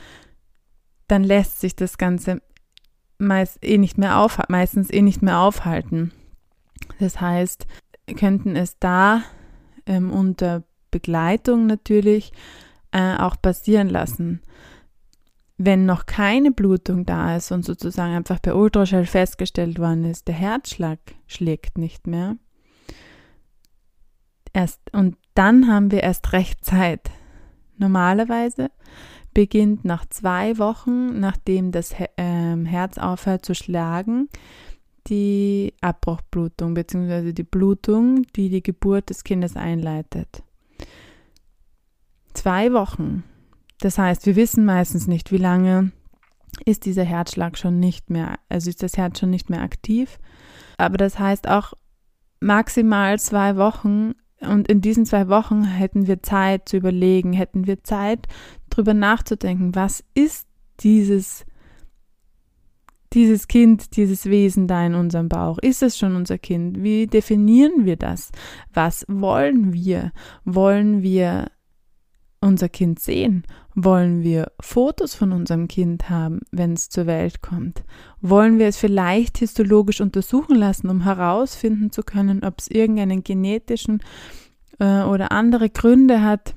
dann 1.07 1.23
lässt 1.23 1.59
sich 1.59 1.75
das 1.75 1.97
Ganze 1.97 2.41
meist 3.17 3.63
eh 3.63 3.77
nicht 3.77 3.97
mehr 3.97 4.17
auf, 4.17 4.39
meistens 4.47 4.89
eh 4.91 5.01
nicht 5.01 5.21
mehr 5.21 5.39
aufhalten. 5.39 6.11
Das 6.99 7.19
heißt, 7.19 7.67
könnten 8.17 8.55
es 8.55 8.79
da 8.79 9.23
ähm, 9.85 10.11
unter 10.11 10.63
Begleitung 10.91 11.67
natürlich 11.67 12.31
äh, 12.91 13.17
auch 13.17 13.35
passieren 13.41 13.89
lassen. 13.89 14.41
Wenn 15.61 15.85
noch 15.85 16.05
keine 16.05 16.51
Blutung 16.51 17.05
da 17.05 17.35
ist 17.35 17.51
und 17.51 17.65
sozusagen 17.65 18.13
einfach 18.15 18.41
per 18.41 18.55
Ultraschall 18.55 19.05
festgestellt 19.05 19.77
worden 19.77 20.05
ist, 20.05 20.29
der 20.29 20.35
Herzschlag 20.35 20.99
schlägt 21.27 21.77
nicht 21.77 22.07
mehr, 22.07 22.37
erst, 24.53 24.79
und 24.93 25.17
dann 25.33 25.67
haben 25.67 25.91
wir 25.91 26.01
erst 26.01 26.31
recht 26.31 26.63
Zeit. 26.63 27.11
Normalerweise 27.77 28.71
beginnt 29.33 29.83
nach 29.83 30.05
zwei 30.05 30.57
Wochen, 30.59 31.19
nachdem 31.19 31.73
das 31.73 31.93
ähm, 32.15 32.65
Herz 32.65 32.97
aufhört 32.97 33.43
zu 33.43 33.53
schlagen, 33.53 34.29
die 35.07 35.73
Abbruchblutung 35.81 36.73
bzw. 36.73 37.33
die 37.33 37.43
Blutung, 37.43 38.23
die 38.37 38.47
die 38.47 38.63
Geburt 38.63 39.09
des 39.09 39.25
Kindes 39.25 39.57
einleitet. 39.57 40.41
Zwei 42.33 42.71
Wochen. 42.71 43.25
Das 43.79 43.97
heißt, 43.97 44.25
wir 44.25 44.35
wissen 44.35 44.65
meistens 44.65 45.07
nicht, 45.07 45.31
wie 45.31 45.37
lange 45.37 45.91
ist 46.65 46.85
dieser 46.85 47.03
Herzschlag 47.03 47.57
schon 47.57 47.79
nicht 47.79 48.09
mehr, 48.09 48.39
also 48.49 48.69
ist 48.69 48.83
das 48.83 48.97
Herz 48.97 49.19
schon 49.19 49.29
nicht 49.29 49.49
mehr 49.49 49.61
aktiv. 49.61 50.19
Aber 50.77 50.97
das 50.97 51.19
heißt 51.19 51.47
auch 51.47 51.73
maximal 52.39 53.19
zwei 53.19 53.55
Wochen 53.57 54.13
und 54.41 54.67
in 54.69 54.81
diesen 54.81 55.05
zwei 55.05 55.27
Wochen 55.27 55.63
hätten 55.63 56.07
wir 56.07 56.23
Zeit 56.23 56.69
zu 56.69 56.77
überlegen, 56.77 57.33
hätten 57.33 57.67
wir 57.67 57.83
Zeit 57.83 58.27
drüber 58.69 58.93
nachzudenken, 58.93 59.75
was 59.75 60.03
ist 60.13 60.47
dieses 60.79 61.45
dieses 63.13 63.47
Kind, 63.47 63.95
dieses 63.95 64.25
Wesen 64.25 64.67
da 64.67 64.85
in 64.85 64.93
unserem 64.93 65.29
Bauch? 65.29 65.57
Ist 65.57 65.81
es 65.81 65.97
schon 65.97 66.15
unser 66.15 66.37
Kind? 66.37 66.83
Wie 66.83 67.07
definieren 67.07 67.85
wir 67.85 67.95
das? 67.95 68.31
Was 68.71 69.03
wollen 69.07 69.73
wir? 69.73 70.11
Wollen 70.45 71.01
wir 71.01 71.49
unser 72.39 72.69
Kind 72.69 72.99
sehen? 72.99 73.45
Wollen 73.81 74.23
wir 74.23 74.51
Fotos 74.59 75.15
von 75.15 75.31
unserem 75.31 75.69
Kind 75.69 76.09
haben, 76.09 76.41
wenn 76.51 76.73
es 76.73 76.89
zur 76.89 77.05
Welt 77.05 77.41
kommt? 77.41 77.85
Wollen 78.19 78.59
wir 78.59 78.67
es 78.67 78.75
vielleicht 78.75 79.37
histologisch 79.37 80.01
untersuchen 80.01 80.55
lassen, 80.55 80.89
um 80.89 81.05
herausfinden 81.05 81.89
zu 81.89 82.03
können, 82.03 82.43
ob 82.43 82.59
es 82.59 82.67
irgendeinen 82.67 83.23
genetischen 83.23 84.03
äh, 84.79 85.03
oder 85.03 85.31
andere 85.31 85.69
Gründe 85.69 86.21
hat, 86.21 86.55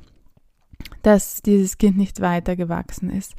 dass 1.02 1.42
dieses 1.42 1.78
Kind 1.78 1.96
nicht 1.96 2.20
weitergewachsen 2.20 3.08
ist? 3.08 3.34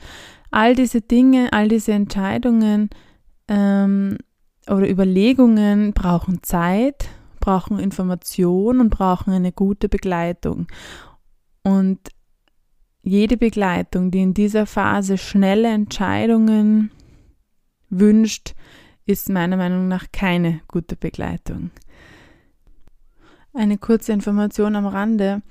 All 0.50 0.76
diese 0.76 1.02
Dinge, 1.02 1.52
all 1.52 1.68
diese 1.68 1.92
Entscheidungen 1.92 2.90
ähm, 3.50 4.18
oder 4.70 4.90
Überlegungen 4.90 5.92
brauchen 5.92 6.42
Zeit, 6.42 7.10
brauchen 7.42 7.80
Information 7.80 8.80
und 8.80 8.92
brauchen 8.92 9.34
eine 9.34 9.52
gute 9.52 9.90
Begleitung. 9.90 10.68
Und 11.64 12.00
jede 13.04 13.38
Begleitung, 13.38 14.12
die 14.12 14.22
in 14.22 14.34
dieser 14.34 14.66
Phase 14.66 15.18
schnelle 15.18 15.68
Entscheidungen 15.68 16.92
wünscht, 17.90 18.56
ist 19.06 19.30
meiner 19.30 19.58
Meinung 19.58 19.88
nach 19.88 20.06
keine 20.12 20.62
gute 20.68 20.96
Begleitung. 20.96 21.72
Eine 23.54 23.78
kurze 23.78 24.14
Information 24.14 24.76
am 24.76 24.88
Rande, 24.88 25.42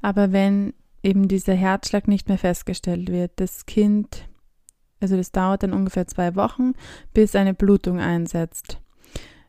aber 0.00 0.32
wenn 0.32 0.72
eben 1.02 1.28
dieser 1.28 1.54
Herzschlag 1.54 2.08
nicht 2.08 2.28
mehr 2.28 2.38
festgestellt 2.38 3.10
wird, 3.10 3.32
das 3.36 3.66
Kind, 3.66 4.28
also 5.00 5.16
das 5.16 5.30
dauert 5.32 5.62
dann 5.62 5.72
ungefähr 5.72 6.06
zwei 6.06 6.34
Wochen, 6.34 6.72
bis 7.12 7.36
eine 7.36 7.54
Blutung 7.54 8.00
einsetzt. 8.00 8.81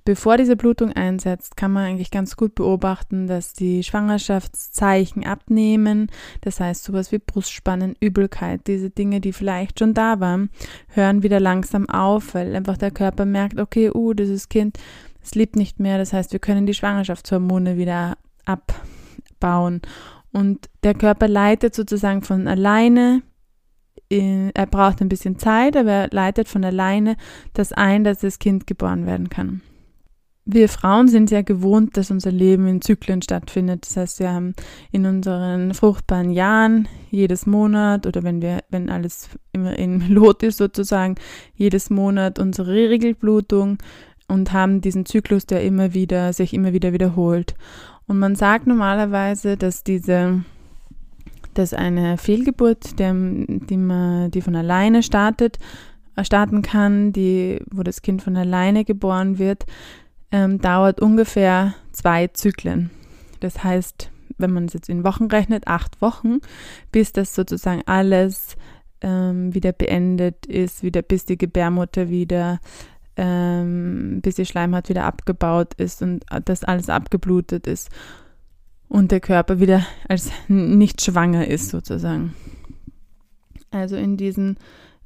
Bevor 0.05 0.35
diese 0.35 0.57
Blutung 0.57 0.91
einsetzt, 0.91 1.55
kann 1.55 1.71
man 1.71 1.85
eigentlich 1.85 2.11
ganz 2.11 2.35
gut 2.35 2.55
beobachten, 2.55 3.25
dass 3.25 3.53
die 3.53 3.83
Schwangerschaftszeichen 3.83 5.25
abnehmen. 5.25 6.07
Das 6.41 6.59
heißt, 6.59 6.83
sowas 6.83 7.13
wie 7.13 7.19
Brustspannen, 7.19 7.95
Übelkeit, 8.01 8.67
diese 8.67 8.89
Dinge, 8.89 9.21
die 9.21 9.31
vielleicht 9.31 9.79
schon 9.79 9.93
da 9.93 10.19
waren, 10.19 10.49
hören 10.89 11.23
wieder 11.23 11.39
langsam 11.39 11.87
auf, 11.87 12.33
weil 12.33 12.53
einfach 12.53 12.77
der 12.77 12.91
Körper 12.91 13.23
merkt, 13.23 13.57
okay, 13.57 13.91
uh, 13.93 14.13
dieses 14.13 14.49
Kind, 14.49 14.77
es 15.23 15.35
liebt 15.35 15.55
nicht 15.55 15.79
mehr. 15.79 15.97
Das 15.97 16.11
heißt, 16.11 16.33
wir 16.33 16.39
können 16.39 16.65
die 16.65 16.73
Schwangerschaftshormone 16.73 17.77
wieder 17.77 18.17
abbauen. 18.43 19.81
Und 20.33 20.69
der 20.83 20.95
Körper 20.95 21.29
leitet 21.29 21.75
sozusagen 21.75 22.23
von 22.23 22.47
alleine 22.47 23.21
er 24.09 24.67
braucht 24.67 25.01
ein 25.01 25.09
bisschen 25.09 25.39
Zeit, 25.39 25.75
aber 25.75 25.91
er 25.91 26.07
leitet 26.11 26.47
von 26.47 26.63
alleine 26.63 27.15
das 27.53 27.73
ein, 27.73 28.03
dass 28.03 28.19
das 28.19 28.37
Kind 28.37 28.67
geboren 28.67 29.07
werden 29.07 29.29
kann 29.29 29.63
wir 30.45 30.67
Frauen 30.67 31.07
sind 31.07 31.31
ja 31.31 31.41
gewohnt, 31.41 31.95
dass 31.95 32.11
unser 32.11 32.31
Leben 32.31 32.67
in 32.67 32.81
Zyklen 32.81 33.21
stattfindet. 33.21 33.85
Das 33.85 33.95
heißt, 33.95 34.19
wir 34.19 34.31
haben 34.31 34.53
in 34.91 35.05
unseren 35.05 35.73
fruchtbaren 35.73 36.31
Jahren 36.31 36.87
jedes 37.09 37.45
Monat 37.45 38.05
oder 38.05 38.23
wenn 38.23 38.41
wir, 38.41 38.59
wenn 38.69 38.89
alles 38.89 39.29
immer 39.53 39.77
in 39.77 40.09
Lot 40.13 40.43
ist 40.43 40.57
sozusagen, 40.57 41.15
jedes 41.55 41.89
Monat 41.89 42.39
unsere 42.39 42.73
Regelblutung 42.73 43.77
und 44.27 44.51
haben 44.51 44.81
diesen 44.81 45.05
Zyklus, 45.05 45.45
der 45.45 45.63
immer 45.63 45.93
wieder, 45.93 46.33
sich 46.33 46.53
immer 46.53 46.73
wieder 46.73 46.91
wiederholt. 46.91 47.55
Und 48.07 48.19
man 48.19 48.35
sagt 48.35 48.67
normalerweise, 48.67 49.55
dass 49.55 49.83
diese, 49.83 50.43
dass 51.53 51.73
eine 51.73 52.17
Fehlgeburt, 52.17 52.99
der, 52.99 53.13
die, 53.13 53.77
man, 53.77 54.29
die 54.31 54.41
von 54.41 54.57
alleine 54.57 55.03
startet, 55.03 55.57
starten 56.21 56.61
kann, 56.61 57.11
die, 57.13 57.59
wo 57.71 57.81
das 57.81 58.01
Kind 58.01 58.21
von 58.21 58.35
alleine 58.35 58.85
geboren 58.85 59.39
wird, 59.39 59.65
ähm, 60.33 60.59
dauert 60.59 60.99
ungefähr 60.99 61.75
zwei 61.93 62.27
Zyklen. 62.27 62.89
Das 63.39 63.63
heißt, 63.63 64.09
wenn 64.37 64.51
man 64.51 64.65
es 64.65 64.73
jetzt 64.73 64.89
in 64.89 65.05
Wochen 65.05 65.25
rechnet, 65.25 65.67
acht 65.67 66.01
Wochen, 66.01 66.39
bis 66.91 67.13
das 67.13 67.35
sozusagen 67.35 67.83
alles 67.85 68.57
ähm, 69.01 69.53
wieder 69.53 69.71
beendet 69.71 70.47
ist, 70.47 70.81
wieder 70.81 71.03
bis 71.03 71.25
die 71.25 71.37
Gebärmutter 71.37 72.09
wieder, 72.09 72.59
ähm, 73.15 74.21
bis 74.23 74.35
die 74.35 74.45
Schleimhaut 74.45 74.89
wieder 74.89 75.05
abgebaut 75.05 75.75
ist 75.75 76.01
und 76.01 76.25
das 76.45 76.63
alles 76.63 76.89
abgeblutet 76.89 77.67
ist 77.67 77.89
und 78.89 79.11
der 79.11 79.19
Körper 79.19 79.59
wieder 79.59 79.85
als 80.09 80.31
nicht 80.47 81.03
schwanger 81.03 81.47
ist 81.47 81.69
sozusagen. 81.69 82.33
Also 83.69 83.97
in 83.97 84.17
diesen 84.17 84.57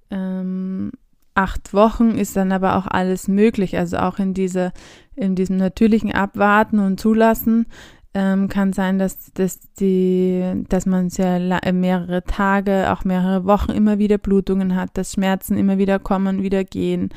ähm, 0.09 0.91
acht 1.37 1.73
Wochen 1.73 2.11
ist 2.11 2.35
dann 2.35 2.51
aber 2.51 2.75
auch 2.75 2.87
alles 2.87 3.27
möglich. 3.27 3.77
Also 3.77 3.97
auch 3.97 4.19
in, 4.19 4.33
diese, 4.33 4.71
in 5.15 5.35
diesem 5.35 5.57
natürlichen 5.57 6.11
Abwarten 6.11 6.79
und 6.79 6.99
Zulassen 6.99 7.67
ähm, 8.13 8.47
kann 8.47 8.73
sein, 8.73 8.97
dass, 8.97 9.31
dass, 9.33 9.59
die, 9.79 10.63
dass 10.69 10.85
man 10.85 11.09
sehr 11.09 11.39
mehrere 11.71 12.23
Tage, 12.23 12.91
auch 12.91 13.03
mehrere 13.05 13.45
Wochen 13.45 13.71
immer 13.71 13.99
wieder 13.99 14.17
Blutungen 14.17 14.75
hat, 14.75 14.97
dass 14.97 15.13
Schmerzen 15.13 15.57
immer 15.57 15.77
wieder 15.77 15.99
kommen, 15.99 16.41
wieder 16.41 16.63
gehen, 16.63 17.09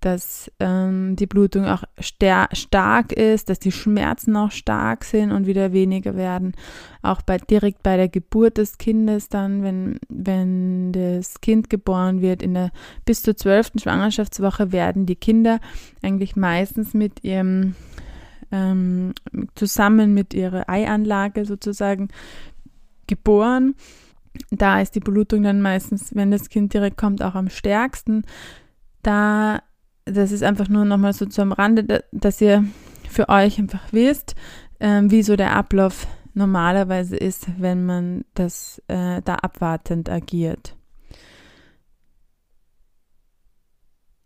dass 0.00 0.50
ähm, 0.60 1.16
die 1.16 1.26
Blutung 1.26 1.66
auch 1.66 1.84
stark 2.00 3.12
ist, 3.12 3.48
dass 3.50 3.58
die 3.58 3.72
Schmerzen 3.72 4.36
auch 4.36 4.50
stark 4.50 5.04
sind 5.04 5.32
und 5.32 5.46
wieder 5.46 5.72
weniger 5.72 6.16
werden. 6.16 6.52
Auch 7.02 7.22
bei, 7.22 7.38
direkt 7.38 7.82
bei 7.82 7.96
der 7.96 8.08
Geburt 8.08 8.58
des 8.58 8.78
Kindes 8.78 9.28
dann, 9.28 9.62
wenn, 9.62 9.98
wenn 10.08 10.92
das 10.92 11.40
Kind 11.40 11.70
geboren 11.70 12.20
wird, 12.20 12.42
in 12.42 12.54
der 12.54 12.72
bis 13.04 13.22
zur 13.22 13.36
zwölften 13.36 13.78
Schwangerschaftswoche 13.78 14.72
werden 14.72 15.06
die 15.06 15.16
Kinder 15.16 15.60
eigentlich 16.02 16.36
meistens 16.36 16.94
mit 16.94 17.24
ihrem 17.24 17.74
ähm, 18.52 19.12
zusammen 19.54 20.12
mit 20.12 20.34
ihrer 20.34 20.68
Eianlage 20.68 21.44
sozusagen 21.44 22.08
geboren. 23.06 23.74
Da 24.50 24.80
ist 24.80 24.94
die 24.94 25.00
Blutung 25.00 25.42
dann 25.42 25.60
meistens, 25.60 26.14
wenn 26.14 26.30
das 26.30 26.48
Kind 26.48 26.72
direkt 26.72 26.96
kommt, 26.96 27.22
auch 27.22 27.34
am 27.34 27.48
stärksten. 27.48 28.22
Da 29.02 29.60
das 30.04 30.32
ist 30.32 30.42
einfach 30.42 30.68
nur 30.68 30.84
nochmal 30.84 31.12
so 31.12 31.26
zum 31.26 31.52
Rande, 31.52 32.04
dass 32.12 32.40
ihr 32.40 32.64
für 33.08 33.28
euch 33.28 33.58
einfach 33.58 33.92
wisst, 33.92 34.34
ähm, 34.80 35.10
wie 35.10 35.22
so 35.22 35.36
der 35.36 35.56
Ablauf 35.56 36.06
normalerweise 36.34 37.16
ist, 37.16 37.48
wenn 37.58 37.84
man 37.84 38.24
das 38.34 38.80
äh, 38.88 39.20
da 39.22 39.34
abwartend 39.36 40.08
agiert. 40.08 40.76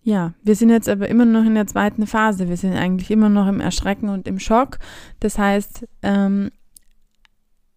Ja, 0.02 0.34
wir 0.42 0.54
sind 0.54 0.68
jetzt 0.68 0.88
aber 0.88 1.08
immer 1.08 1.24
noch 1.24 1.44
in 1.44 1.54
der 1.54 1.66
zweiten 1.66 2.06
Phase. 2.06 2.48
Wir 2.48 2.58
sind 2.58 2.74
eigentlich 2.74 3.10
immer 3.10 3.30
noch 3.30 3.48
im 3.48 3.60
Erschrecken 3.60 4.10
und 4.10 4.28
im 4.28 4.38
Schock. 4.38 4.78
Das 5.18 5.38
heißt, 5.38 5.88
ähm, 6.02 6.50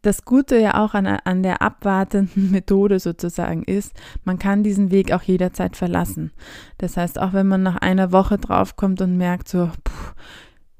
das 0.07 0.23
Gute 0.23 0.57
ja 0.57 0.83
auch 0.83 0.93
an, 0.93 1.05
an 1.05 1.43
der 1.43 1.61
abwartenden 1.61 2.51
Methode 2.51 2.99
sozusagen 2.99 3.63
ist, 3.63 3.93
man 4.23 4.39
kann 4.39 4.63
diesen 4.63 4.89
Weg 4.89 5.11
auch 5.11 5.21
jederzeit 5.21 5.75
verlassen. 5.75 6.31
Das 6.77 6.95
heißt, 6.95 7.19
auch 7.19 7.33
wenn 7.33 7.47
man 7.47 7.61
nach 7.61 7.75
einer 7.75 8.13
Woche 8.13 8.37
draufkommt 8.37 9.01
und 9.01 9.17
merkt 9.17 9.49
so, 9.49 9.67
pff, 9.67 10.15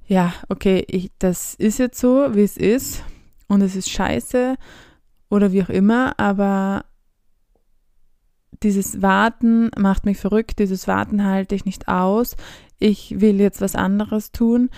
ja, 0.08 0.34
okay, 0.48 0.86
ich, 0.88 1.12
das 1.20 1.56
ist 1.56 1.78
jetzt 1.78 2.00
so, 2.00 2.34
wie 2.36 2.44
es 2.44 2.56
ist 2.56 3.04
und 3.50 3.62
es 3.62 3.76
ist 3.76 3.90
scheiße 3.90 4.56
oder 5.30 5.52
wie 5.52 5.62
auch 5.62 5.70
immer, 5.70 6.18
aber 6.18 6.86
dieses 8.64 9.02
Warten 9.02 9.70
macht 9.78 10.06
mich 10.06 10.18
verrückt, 10.18 10.60
dieses 10.60 10.88
Warten 10.88 11.26
halte 11.26 11.54
ich 11.54 11.66
nicht 11.66 11.90
aus, 11.90 12.38
ich 12.80 13.20
will 13.20 13.42
jetzt 13.42 13.60
was 13.60 13.76
anderes 13.76 14.32
tun, 14.32 14.70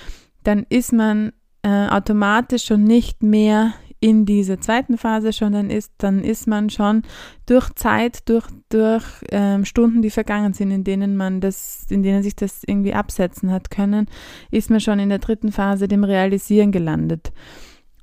dann 0.43 0.65
ist 0.69 0.91
man 0.91 1.33
äh, 1.61 1.87
automatisch 1.87 2.65
schon 2.65 2.83
nicht 2.83 3.21
mehr 3.21 3.73
in 3.99 4.25
dieser 4.25 4.61
zweiten 4.61 4.97
Phase 4.97 5.33
schon 5.33 5.53
dann 5.53 5.69
ist, 5.69 5.91
dann 5.97 6.23
ist 6.23 6.47
man 6.47 6.69
schon 6.69 7.03
durch 7.45 7.69
Zeit, 7.75 8.29
durch, 8.29 8.47
durch 8.69 9.05
ähm, 9.29 9.65
Stunden, 9.65 10.01
die 10.01 10.09
vergangen 10.09 10.53
sind, 10.53 10.71
in 10.71 10.83
denen 10.83 11.17
man 11.17 11.41
das, 11.41 11.85
in 11.89 12.03
denen 12.03 12.23
sich 12.23 12.35
das 12.35 12.63
irgendwie 12.65 12.93
absetzen 12.93 13.51
hat 13.51 13.69
können, 13.69 14.07
ist 14.51 14.69
man 14.69 14.79
schon 14.79 14.99
in 14.99 15.09
der 15.09 15.19
dritten 15.19 15.51
Phase 15.51 15.87
dem 15.87 16.03
Realisieren 16.03 16.71
gelandet. 16.71 17.33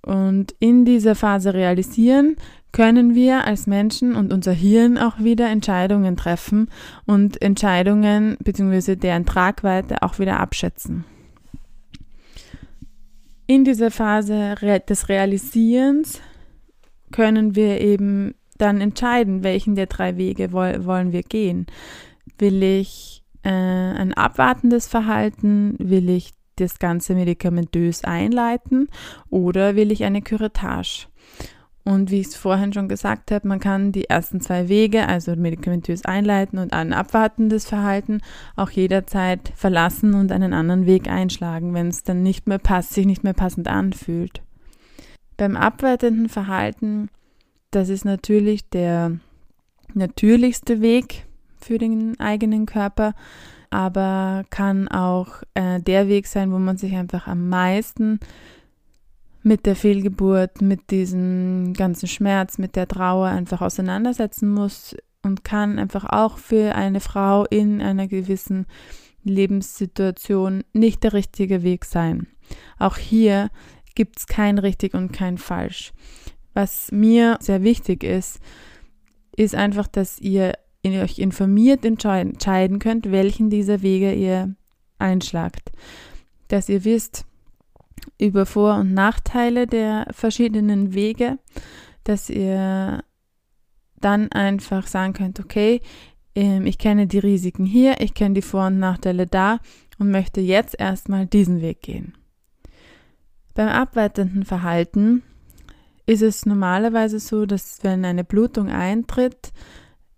Und 0.02 0.54
in 0.60 0.84
dieser 0.84 1.16
Phase 1.16 1.52
realisieren 1.52 2.36
können 2.70 3.14
wir 3.14 3.44
als 3.44 3.66
Menschen 3.66 4.14
und 4.14 4.32
unser 4.32 4.52
Hirn 4.52 4.98
auch 4.98 5.18
wieder 5.18 5.48
Entscheidungen 5.48 6.16
treffen 6.16 6.68
und 7.06 7.40
Entscheidungen 7.42 8.36
bzw. 8.38 8.96
deren 8.96 9.26
Tragweite 9.26 10.02
auch 10.02 10.18
wieder 10.18 10.38
abschätzen. 10.38 11.04
In 13.46 13.64
dieser 13.64 13.90
Phase 13.90 14.56
des 14.88 15.08
Realisierens 15.08 16.20
können 17.12 17.54
wir 17.54 17.80
eben 17.80 18.34
dann 18.58 18.80
entscheiden, 18.80 19.44
welchen 19.44 19.76
der 19.76 19.86
drei 19.86 20.16
Wege 20.16 20.52
wollen 20.52 21.12
wir 21.12 21.22
gehen. 21.22 21.66
Will 22.38 22.62
ich 22.62 23.22
äh, 23.44 23.50
ein 23.50 24.14
abwartendes 24.14 24.88
Verhalten? 24.88 25.76
Will 25.78 26.08
ich 26.08 26.32
das 26.56 26.78
Ganze 26.78 27.14
medikamentös 27.14 28.02
einleiten 28.02 28.88
oder 29.30 29.76
will 29.76 29.92
ich 29.92 30.04
eine 30.04 30.22
Curettage? 30.22 31.06
Und 31.86 32.10
wie 32.10 32.18
ich 32.18 32.26
es 32.26 32.36
vorhin 32.36 32.72
schon 32.72 32.88
gesagt 32.88 33.30
habe, 33.30 33.46
man 33.46 33.60
kann 33.60 33.92
die 33.92 34.10
ersten 34.10 34.40
zwei 34.40 34.68
Wege, 34.68 35.06
also 35.06 35.36
medikamentös 35.36 36.04
einleiten 36.04 36.58
und 36.58 36.72
ein 36.72 36.92
abwartendes 36.92 37.64
Verhalten, 37.64 38.22
auch 38.56 38.70
jederzeit 38.70 39.52
verlassen 39.54 40.14
und 40.14 40.32
einen 40.32 40.52
anderen 40.52 40.86
Weg 40.86 41.08
einschlagen, 41.08 41.74
wenn 41.74 41.86
es 41.86 42.02
dann 42.02 42.24
nicht 42.24 42.48
mehr 42.48 42.58
passt, 42.58 42.92
sich 42.92 43.06
nicht 43.06 43.22
mehr 43.22 43.34
passend 43.34 43.68
anfühlt. 43.68 44.42
Beim 45.36 45.56
abwartenden 45.56 46.28
Verhalten, 46.28 47.08
das 47.70 47.88
ist 47.88 48.04
natürlich 48.04 48.68
der 48.68 49.20
natürlichste 49.94 50.80
Weg 50.80 51.26
für 51.56 51.78
den 51.78 52.18
eigenen 52.18 52.66
Körper, 52.66 53.14
aber 53.70 54.44
kann 54.50 54.88
auch 54.88 55.44
äh, 55.54 55.80
der 55.80 56.08
Weg 56.08 56.26
sein, 56.26 56.50
wo 56.50 56.58
man 56.58 56.78
sich 56.78 56.96
einfach 56.96 57.28
am 57.28 57.48
meisten 57.48 58.18
mit 59.46 59.64
der 59.64 59.76
Fehlgeburt, 59.76 60.60
mit 60.60 60.90
diesem 60.90 61.72
ganzen 61.72 62.08
Schmerz, 62.08 62.58
mit 62.58 62.74
der 62.74 62.88
Trauer 62.88 63.28
einfach 63.28 63.62
auseinandersetzen 63.62 64.52
muss 64.52 64.96
und 65.22 65.44
kann 65.44 65.78
einfach 65.78 66.04
auch 66.04 66.38
für 66.38 66.74
eine 66.74 66.98
Frau 66.98 67.44
in 67.44 67.80
einer 67.80 68.08
gewissen 68.08 68.66
Lebenssituation 69.22 70.64
nicht 70.72 71.04
der 71.04 71.12
richtige 71.12 71.62
Weg 71.62 71.84
sein. 71.84 72.26
Auch 72.80 72.96
hier 72.96 73.50
gibt 73.94 74.18
es 74.18 74.26
kein 74.26 74.58
richtig 74.58 74.94
und 74.94 75.12
kein 75.12 75.38
falsch. 75.38 75.92
Was 76.52 76.90
mir 76.90 77.38
sehr 77.40 77.62
wichtig 77.62 78.02
ist, 78.02 78.40
ist 79.36 79.54
einfach, 79.54 79.86
dass 79.86 80.18
ihr 80.18 80.54
euch 80.84 81.20
informiert 81.20 81.84
entscheiden 81.84 82.80
könnt, 82.80 83.12
welchen 83.12 83.48
dieser 83.48 83.82
Wege 83.82 84.12
ihr 84.12 84.56
einschlagt. 84.98 85.70
Dass 86.48 86.68
ihr 86.68 86.84
wisst 86.84 87.26
über 88.18 88.46
Vor- 88.46 88.76
und 88.76 88.94
Nachteile 88.94 89.66
der 89.66 90.06
verschiedenen 90.10 90.94
Wege, 90.94 91.38
dass 92.04 92.30
ihr 92.30 93.02
dann 94.00 94.30
einfach 94.32 94.86
sagen 94.86 95.12
könnt, 95.12 95.40
okay, 95.40 95.80
ähm, 96.34 96.66
ich 96.66 96.78
kenne 96.78 97.06
die 97.06 97.18
Risiken 97.18 97.66
hier, 97.66 98.00
ich 98.00 98.14
kenne 98.14 98.34
die 98.34 98.42
Vor- 98.42 98.66
und 98.66 98.78
Nachteile 98.78 99.26
da 99.26 99.58
und 99.98 100.10
möchte 100.10 100.40
jetzt 100.40 100.78
erstmal 100.78 101.26
diesen 101.26 101.60
Weg 101.60 101.82
gehen. 101.82 102.14
Beim 103.54 103.68
abwertenden 103.68 104.44
Verhalten 104.44 105.22
ist 106.04 106.22
es 106.22 106.46
normalerweise 106.46 107.18
so, 107.18 107.46
dass 107.46 107.82
wenn 107.82 108.04
eine 108.04 108.22
Blutung 108.22 108.68
eintritt, 108.68 109.52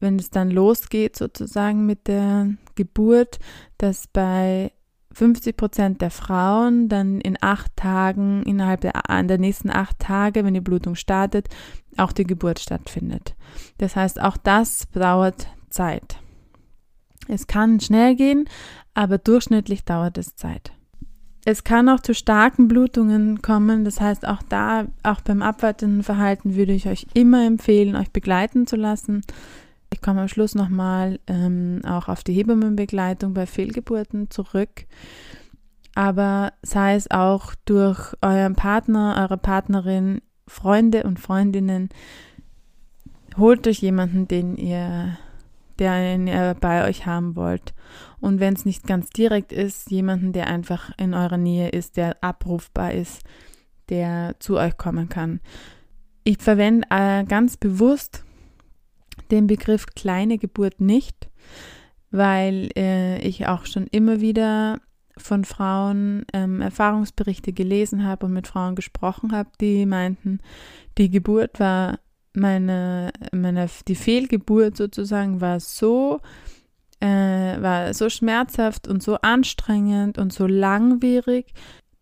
wenn 0.00 0.18
es 0.18 0.30
dann 0.30 0.50
losgeht 0.50 1.16
sozusagen 1.16 1.86
mit 1.86 2.08
der 2.08 2.54
Geburt, 2.74 3.38
dass 3.78 4.06
bei 4.08 4.72
50 5.18 5.56
Prozent 5.56 6.00
der 6.00 6.12
Frauen 6.12 6.88
dann 6.88 7.20
in 7.20 7.36
acht 7.40 7.74
Tagen, 7.74 8.44
innerhalb 8.44 8.82
der, 8.82 8.92
der 9.24 9.38
nächsten 9.38 9.68
acht 9.68 9.98
Tage, 9.98 10.44
wenn 10.44 10.54
die 10.54 10.60
Blutung 10.60 10.94
startet, 10.94 11.48
auch 11.96 12.12
die 12.12 12.22
Geburt 12.22 12.60
stattfindet. 12.60 13.34
Das 13.78 13.96
heißt, 13.96 14.20
auch 14.20 14.36
das 14.36 14.86
dauert 14.92 15.48
Zeit. 15.70 16.18
Es 17.26 17.48
kann 17.48 17.80
schnell 17.80 18.14
gehen, 18.14 18.48
aber 18.94 19.18
durchschnittlich 19.18 19.84
dauert 19.84 20.18
es 20.18 20.36
Zeit. 20.36 20.70
Es 21.44 21.64
kann 21.64 21.88
auch 21.88 22.00
zu 22.00 22.14
starken 22.14 22.68
Blutungen 22.68 23.42
kommen. 23.42 23.84
Das 23.84 24.00
heißt, 24.00 24.24
auch 24.26 24.42
da, 24.48 24.86
auch 25.02 25.20
beim 25.22 25.42
abwartenden 25.42 26.04
Verhalten 26.04 26.54
würde 26.54 26.72
ich 26.72 26.86
euch 26.86 27.08
immer 27.14 27.44
empfehlen, 27.44 27.96
euch 27.96 28.12
begleiten 28.12 28.68
zu 28.68 28.76
lassen. 28.76 29.22
Ich 29.92 30.02
komme 30.02 30.20
am 30.20 30.28
Schluss 30.28 30.54
nochmal 30.54 31.18
ähm, 31.26 31.80
auch 31.84 32.08
auf 32.08 32.22
die 32.22 32.32
Hebammenbegleitung 32.32 33.34
bei 33.34 33.46
Fehlgeburten 33.46 34.30
zurück. 34.30 34.86
Aber 35.94 36.52
sei 36.62 36.94
es 36.94 37.10
auch 37.10 37.54
durch 37.64 38.14
euren 38.20 38.54
Partner, 38.54 39.16
eure 39.18 39.38
Partnerin, 39.38 40.20
Freunde 40.46 41.02
und 41.02 41.18
Freundinnen, 41.18 41.88
holt 43.36 43.66
euch 43.66 43.80
jemanden, 43.80 44.28
den 44.28 44.56
ihr, 44.56 45.18
den 45.78 46.26
ihr 46.26 46.56
bei 46.60 46.86
euch 46.86 47.06
haben 47.06 47.34
wollt. 47.34 47.74
Und 48.20 48.40
wenn 48.40 48.54
es 48.54 48.64
nicht 48.64 48.86
ganz 48.86 49.10
direkt 49.10 49.52
ist, 49.52 49.90
jemanden, 49.90 50.32
der 50.32 50.48
einfach 50.48 50.90
in 50.98 51.14
eurer 51.14 51.38
Nähe 51.38 51.70
ist, 51.70 51.96
der 51.96 52.22
abrufbar 52.22 52.92
ist, 52.92 53.22
der 53.88 54.36
zu 54.38 54.56
euch 54.56 54.76
kommen 54.76 55.08
kann. 55.08 55.40
Ich 56.24 56.38
verwende 56.38 56.86
äh, 56.90 57.24
ganz 57.24 57.56
bewusst 57.56 58.24
den 59.30 59.46
Begriff 59.46 59.86
kleine 59.86 60.38
Geburt 60.38 60.80
nicht, 60.80 61.28
weil 62.10 62.70
äh, 62.76 63.20
ich 63.20 63.46
auch 63.46 63.66
schon 63.66 63.86
immer 63.88 64.20
wieder 64.20 64.80
von 65.16 65.44
Frauen 65.44 66.24
ähm, 66.32 66.60
Erfahrungsberichte 66.60 67.52
gelesen 67.52 68.04
habe 68.04 68.26
und 68.26 68.32
mit 68.32 68.46
Frauen 68.46 68.74
gesprochen 68.74 69.32
habe, 69.32 69.50
die 69.60 69.84
meinten, 69.84 70.40
die 70.96 71.10
Geburt 71.10 71.58
war 71.60 71.98
meine, 72.34 73.10
meine 73.32 73.68
die 73.88 73.94
Fehlgeburt 73.94 74.76
sozusagen 74.76 75.40
war 75.40 75.60
so 75.60 76.20
äh, 77.00 77.06
war 77.06 77.94
so 77.94 78.08
schmerzhaft 78.08 78.88
und 78.88 79.02
so 79.02 79.16
anstrengend 79.16 80.18
und 80.18 80.32
so 80.32 80.46
langwierig, 80.46 81.52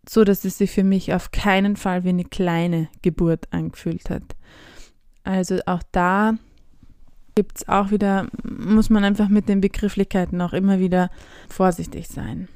so 0.09 0.25
dass 0.25 0.45
es 0.45 0.59
sich 0.59 0.71
für 0.71 0.85
mich 0.85 1.13
auf 1.13 1.33
keinen 1.33 1.77
Fall 1.77 2.05
wie 2.05 2.11
eine 2.11 2.25
kleine 2.25 2.89
Geburt 3.03 3.49
angefühlt 3.51 4.09
hat. 4.11 4.23
Also 5.25 5.59
auch 5.67 5.83
da 5.93 6.35
gibt 7.37 7.59
es 7.59 7.68
auch 7.68 7.90
wieder, 7.90 8.27
muss 8.42 8.90
man 8.90 9.05
einfach 9.05 9.29
mit 9.29 9.49
den 9.49 9.61
Begrifflichkeiten 9.61 10.40
auch 10.40 10.55
immer 10.55 10.81
wieder 10.81 11.11
vorsichtig 11.49 12.09
sein. 12.09 12.49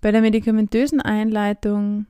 Bei 0.00 0.10
der 0.10 0.22
medikamentösen 0.22 1.00
Einleitung 1.00 2.06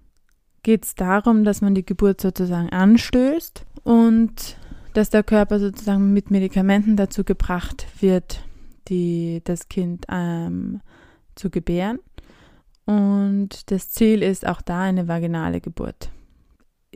geht 0.62 0.84
es 0.84 0.94
darum, 0.94 1.44
dass 1.44 1.60
man 1.60 1.74
die 1.74 1.84
Geburt 1.84 2.20
sozusagen 2.20 2.70
anstößt 2.70 3.66
und 3.82 4.56
dass 4.94 5.10
der 5.10 5.24
Körper 5.24 5.58
sozusagen 5.58 6.12
mit 6.12 6.30
Medikamenten 6.30 6.96
dazu 6.96 7.24
gebracht 7.24 7.86
wird, 8.00 8.44
die, 8.88 9.42
das 9.44 9.68
Kind 9.68 10.06
ähm, 10.08 10.80
zu 11.34 11.50
gebären. 11.50 11.98
Und 12.84 13.70
das 13.70 13.90
Ziel 13.90 14.22
ist 14.22 14.46
auch 14.46 14.62
da 14.62 14.82
eine 14.82 15.08
vaginale 15.08 15.60
Geburt. 15.60 16.10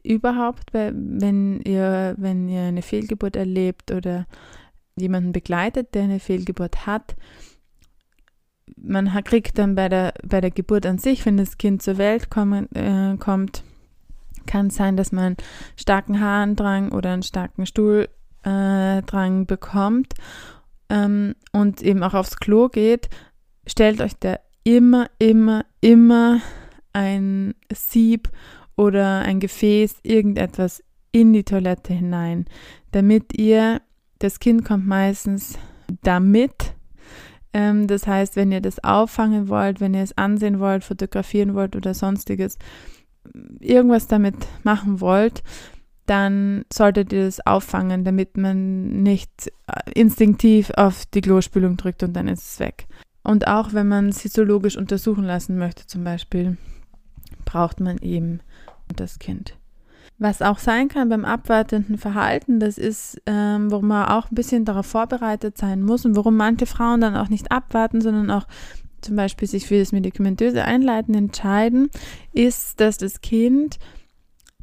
Überhaupt, 0.04 0.72
wenn 0.72 1.60
ihr, 1.62 2.14
wenn 2.18 2.48
ihr 2.48 2.62
eine 2.62 2.82
Fehlgeburt 2.82 3.34
erlebt 3.34 3.90
oder 3.90 4.26
jemanden 4.96 5.32
begleitet, 5.32 5.94
der 5.94 6.04
eine 6.04 6.20
Fehlgeburt 6.20 6.86
hat, 6.86 7.16
man 8.76 9.12
kriegt 9.24 9.58
dann 9.58 9.74
bei 9.74 9.88
der, 9.88 10.14
bei 10.26 10.40
der 10.40 10.50
Geburt 10.50 10.86
an 10.86 10.98
sich, 10.98 11.24
wenn 11.24 11.36
das 11.36 11.58
Kind 11.58 11.82
zur 11.82 11.98
Welt 11.98 12.30
kommen, 12.30 12.70
äh, 12.74 13.16
kommt, 13.18 13.62
kann 14.46 14.68
es 14.68 14.76
sein, 14.76 14.96
dass 14.96 15.12
man 15.12 15.36
starken 15.76 16.20
Harndrang 16.20 16.92
oder 16.92 17.12
einen 17.12 17.22
starken 17.22 17.66
Stuhldrang 17.66 19.42
äh, 19.42 19.44
bekommt 19.44 20.14
ähm, 20.88 21.34
und 21.52 21.82
eben 21.82 22.02
auch 22.02 22.14
aufs 22.14 22.36
Klo 22.36 22.68
geht. 22.68 23.08
Stellt 23.66 24.00
euch 24.00 24.14
da 24.18 24.38
immer, 24.62 25.08
immer, 25.18 25.64
immer 25.80 26.40
ein 26.92 27.54
Sieb 27.72 28.30
oder 28.76 29.20
ein 29.20 29.40
Gefäß, 29.40 29.96
irgendetwas 30.02 30.82
in 31.12 31.32
die 31.32 31.44
Toilette 31.44 31.94
hinein, 31.94 32.46
damit 32.92 33.38
ihr 33.38 33.80
das 34.18 34.40
Kind 34.40 34.64
kommt 34.64 34.86
meistens 34.86 35.58
damit. 36.02 36.74
Ähm, 37.52 37.86
das 37.86 38.06
heißt, 38.06 38.36
wenn 38.36 38.52
ihr 38.52 38.60
das 38.60 38.82
auffangen 38.82 39.48
wollt, 39.48 39.80
wenn 39.80 39.94
ihr 39.94 40.02
es 40.02 40.16
ansehen 40.16 40.60
wollt, 40.60 40.84
fotografieren 40.84 41.54
wollt 41.54 41.76
oder 41.76 41.94
sonstiges, 41.94 42.58
irgendwas 43.60 44.06
damit 44.06 44.36
machen 44.62 45.00
wollt, 45.00 45.42
dann 46.06 46.64
solltet 46.72 47.12
ihr 47.12 47.24
das 47.24 47.44
auffangen, 47.44 48.04
damit 48.04 48.36
man 48.36 49.02
nicht 49.02 49.52
äh, 49.66 49.92
instinktiv 49.92 50.70
auf 50.76 51.04
die 51.06 51.20
Klospülung 51.20 51.76
drückt 51.76 52.02
und 52.02 52.12
dann 52.12 52.28
ist 52.28 52.44
es 52.44 52.60
weg. 52.60 52.86
Und 53.22 53.48
auch 53.48 53.72
wenn 53.72 53.88
man 53.88 54.10
es 54.10 54.20
histologisch 54.20 54.76
untersuchen 54.76 55.24
lassen 55.24 55.58
möchte, 55.58 55.86
zum 55.86 56.04
Beispiel, 56.04 56.56
braucht 57.44 57.80
man 57.80 57.98
eben 57.98 58.40
das 58.94 59.18
Kind. 59.18 59.56
Was 60.18 60.40
auch 60.40 60.58
sein 60.58 60.88
kann 60.88 61.10
beim 61.10 61.26
abwartenden 61.26 61.98
Verhalten, 61.98 62.58
das 62.58 62.78
ist, 62.78 63.20
ähm, 63.26 63.70
worum 63.70 63.88
man 63.88 64.08
auch 64.08 64.30
ein 64.30 64.34
bisschen 64.34 64.64
darauf 64.64 64.86
vorbereitet 64.86 65.58
sein 65.58 65.82
muss 65.82 66.06
und 66.06 66.16
warum 66.16 66.36
manche 66.36 66.64
Frauen 66.64 67.02
dann 67.02 67.16
auch 67.16 67.28
nicht 67.28 67.52
abwarten, 67.52 68.00
sondern 68.00 68.30
auch 68.30 68.46
zum 69.02 69.16
Beispiel 69.16 69.46
sich 69.46 69.66
für 69.66 69.78
das 69.78 69.92
medikamentöse 69.92 70.64
Einleiten 70.64 71.14
entscheiden, 71.14 71.90
ist, 72.32 72.80
dass 72.80 72.96
das 72.96 73.20
Kind 73.20 73.78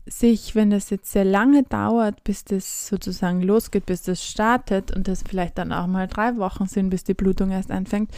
sich, 0.05 0.53
wenn 0.53 0.69
das 0.69 0.89
jetzt 0.89 1.11
sehr 1.11 1.23
lange 1.23 1.63
dauert, 1.63 2.23
bis 2.23 2.43
das 2.43 2.87
sozusagen 2.87 3.41
losgeht, 3.41 3.85
bis 3.85 4.01
das 4.01 4.23
startet 4.23 4.93
und 4.93 5.07
das 5.07 5.23
vielleicht 5.23 5.57
dann 5.57 5.71
auch 5.71 5.87
mal 5.87 6.07
drei 6.07 6.35
Wochen 6.37 6.65
sind, 6.65 6.89
bis 6.89 7.03
die 7.03 7.13
Blutung 7.13 7.51
erst 7.51 7.71
anfängt 7.71 8.11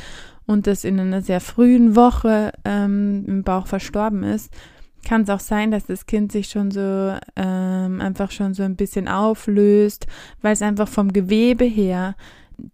und 0.48 0.67
das 0.67 0.84
in 0.84 1.00
einer 1.00 1.21
sehr 1.21 1.41
frühen 1.41 1.95
Woche 1.95 2.54
ähm, 2.63 3.26
im 3.28 3.43
Bauch 3.43 3.67
verstorben 3.67 4.24
ist, 4.24 4.52
kann 5.05 5.21
es 5.21 5.29
auch 5.29 5.39
sein, 5.39 5.71
dass 5.71 5.85
das 5.85 6.05
Kind 6.05 6.31
sich 6.31 6.49
schon 6.49 6.71
so 6.71 7.17
ähm, 7.35 8.01
einfach 8.01 8.31
schon 8.31 8.53
so 8.53 8.63
ein 8.63 8.75
bisschen 8.75 9.07
auflöst, 9.07 10.07
weil 10.41 10.53
es 10.53 10.61
einfach 10.61 10.87
vom 10.87 11.13
Gewebe 11.13 11.65
her 11.65 12.15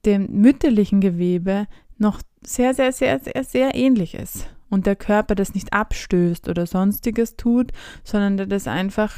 dem 0.06 0.28
mütterlichen 0.32 1.02
Gewebe 1.02 1.68
noch 1.98 2.22
sehr, 2.44 2.74
sehr, 2.74 2.92
sehr, 2.92 3.20
sehr, 3.20 3.44
sehr 3.44 3.76
ähnlich 3.76 4.16
ist 4.16 4.48
und 4.70 4.86
der 4.86 4.96
Körper 4.96 5.36
das 5.36 5.54
nicht 5.54 5.74
abstößt 5.74 6.50
oder 6.50 6.66
sonstiges 6.66 7.36
tut, 7.36 7.72
sondern 8.04 8.38
der 8.38 8.48
das 8.48 8.68
einfach 8.68 9.14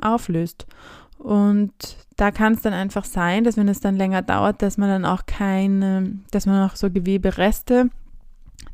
auflöst. 0.00 0.66
Und 1.18 1.72
da 2.16 2.30
kann 2.30 2.54
es 2.54 2.62
dann 2.62 2.72
einfach 2.72 3.04
sein, 3.04 3.44
dass 3.44 3.56
wenn 3.56 3.68
es 3.68 3.80
dann 3.80 3.96
länger 3.96 4.22
dauert, 4.22 4.62
dass 4.62 4.78
man 4.78 4.88
dann 4.88 5.04
auch 5.04 5.26
keine, 5.26 6.20
dass 6.30 6.46
man 6.46 6.66
auch 6.68 6.76
so 6.76 6.90
Gewebereste 6.90 7.90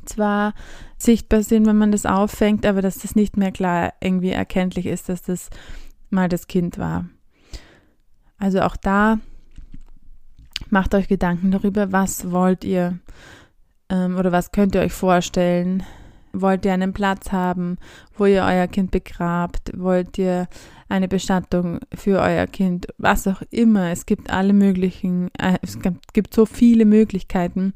zwar 0.05 0.53
sichtbar 0.97 1.43
sind, 1.43 1.65
wenn 1.65 1.77
man 1.77 1.91
das 1.91 2.05
auffängt, 2.05 2.65
aber 2.65 2.81
dass 2.81 2.99
das 2.99 3.15
nicht 3.15 3.37
mehr 3.37 3.51
klar 3.51 3.93
irgendwie 4.01 4.31
erkenntlich 4.31 4.85
ist, 4.85 5.09
dass 5.09 5.21
das 5.21 5.49
mal 6.09 6.29
das 6.29 6.47
Kind 6.47 6.77
war. 6.77 7.05
Also 8.37 8.61
auch 8.61 8.75
da 8.75 9.19
macht 10.69 10.95
euch 10.95 11.07
Gedanken 11.07 11.51
darüber, 11.51 11.91
was 11.91 12.31
wollt 12.31 12.63
ihr 12.63 12.99
ähm, 13.89 14.17
oder 14.17 14.31
was 14.31 14.51
könnt 14.51 14.75
ihr 14.75 14.81
euch 14.81 14.93
vorstellen? 14.93 15.83
Wollt 16.33 16.65
ihr 16.65 16.73
einen 16.73 16.93
Platz 16.93 17.31
haben, 17.31 17.77
wo 18.15 18.25
ihr 18.25 18.43
euer 18.43 18.67
Kind 18.67 18.91
begrabt? 18.91 19.71
Wollt 19.75 20.17
ihr 20.17 20.47
eine 20.87 21.07
Bestattung 21.07 21.79
für 21.95 22.19
euer 22.19 22.45
Kind? 22.47 22.87
Was 22.97 23.27
auch 23.27 23.41
immer. 23.49 23.89
Es 23.91 24.05
gibt 24.05 24.29
alle 24.29 24.53
möglichen, 24.53 25.29
äh, 25.39 25.57
es 25.61 25.79
gibt 26.13 26.33
so 26.33 26.45
viele 26.45 26.85
Möglichkeiten, 26.85 27.73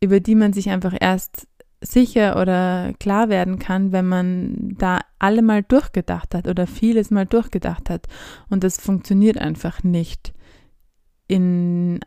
über 0.00 0.20
die 0.20 0.34
man 0.34 0.52
sich 0.52 0.70
einfach 0.70 0.94
erst 0.98 1.46
sicher 1.80 2.40
oder 2.40 2.92
klar 2.98 3.28
werden 3.28 3.58
kann, 3.58 3.92
wenn 3.92 4.06
man 4.06 4.74
da 4.78 5.00
alle 5.18 5.42
mal 5.42 5.62
durchgedacht 5.62 6.34
hat 6.34 6.48
oder 6.48 6.66
vieles 6.66 7.10
mal 7.10 7.26
durchgedacht 7.26 7.90
hat. 7.90 8.06
Und 8.48 8.64
das 8.64 8.80
funktioniert 8.80 9.38
einfach 9.38 9.82
nicht 9.82 10.32
in 11.28 12.00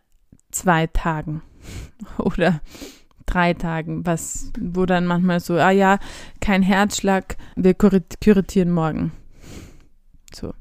zwei 0.52 0.88
Tagen 0.88 1.42
oder 2.18 2.62
drei 3.26 3.54
Tagen, 3.54 4.06
was, 4.06 4.52
wo 4.60 4.86
dann 4.86 5.06
manchmal 5.06 5.40
so, 5.40 5.56
ah 5.56 5.70
ja, 5.70 6.00
kein 6.42 6.64
Herzschlag, 6.64 7.38
wir 7.56 7.76
kuratieren 7.76 8.72
morgen. 8.72 9.12
So. 10.34 10.54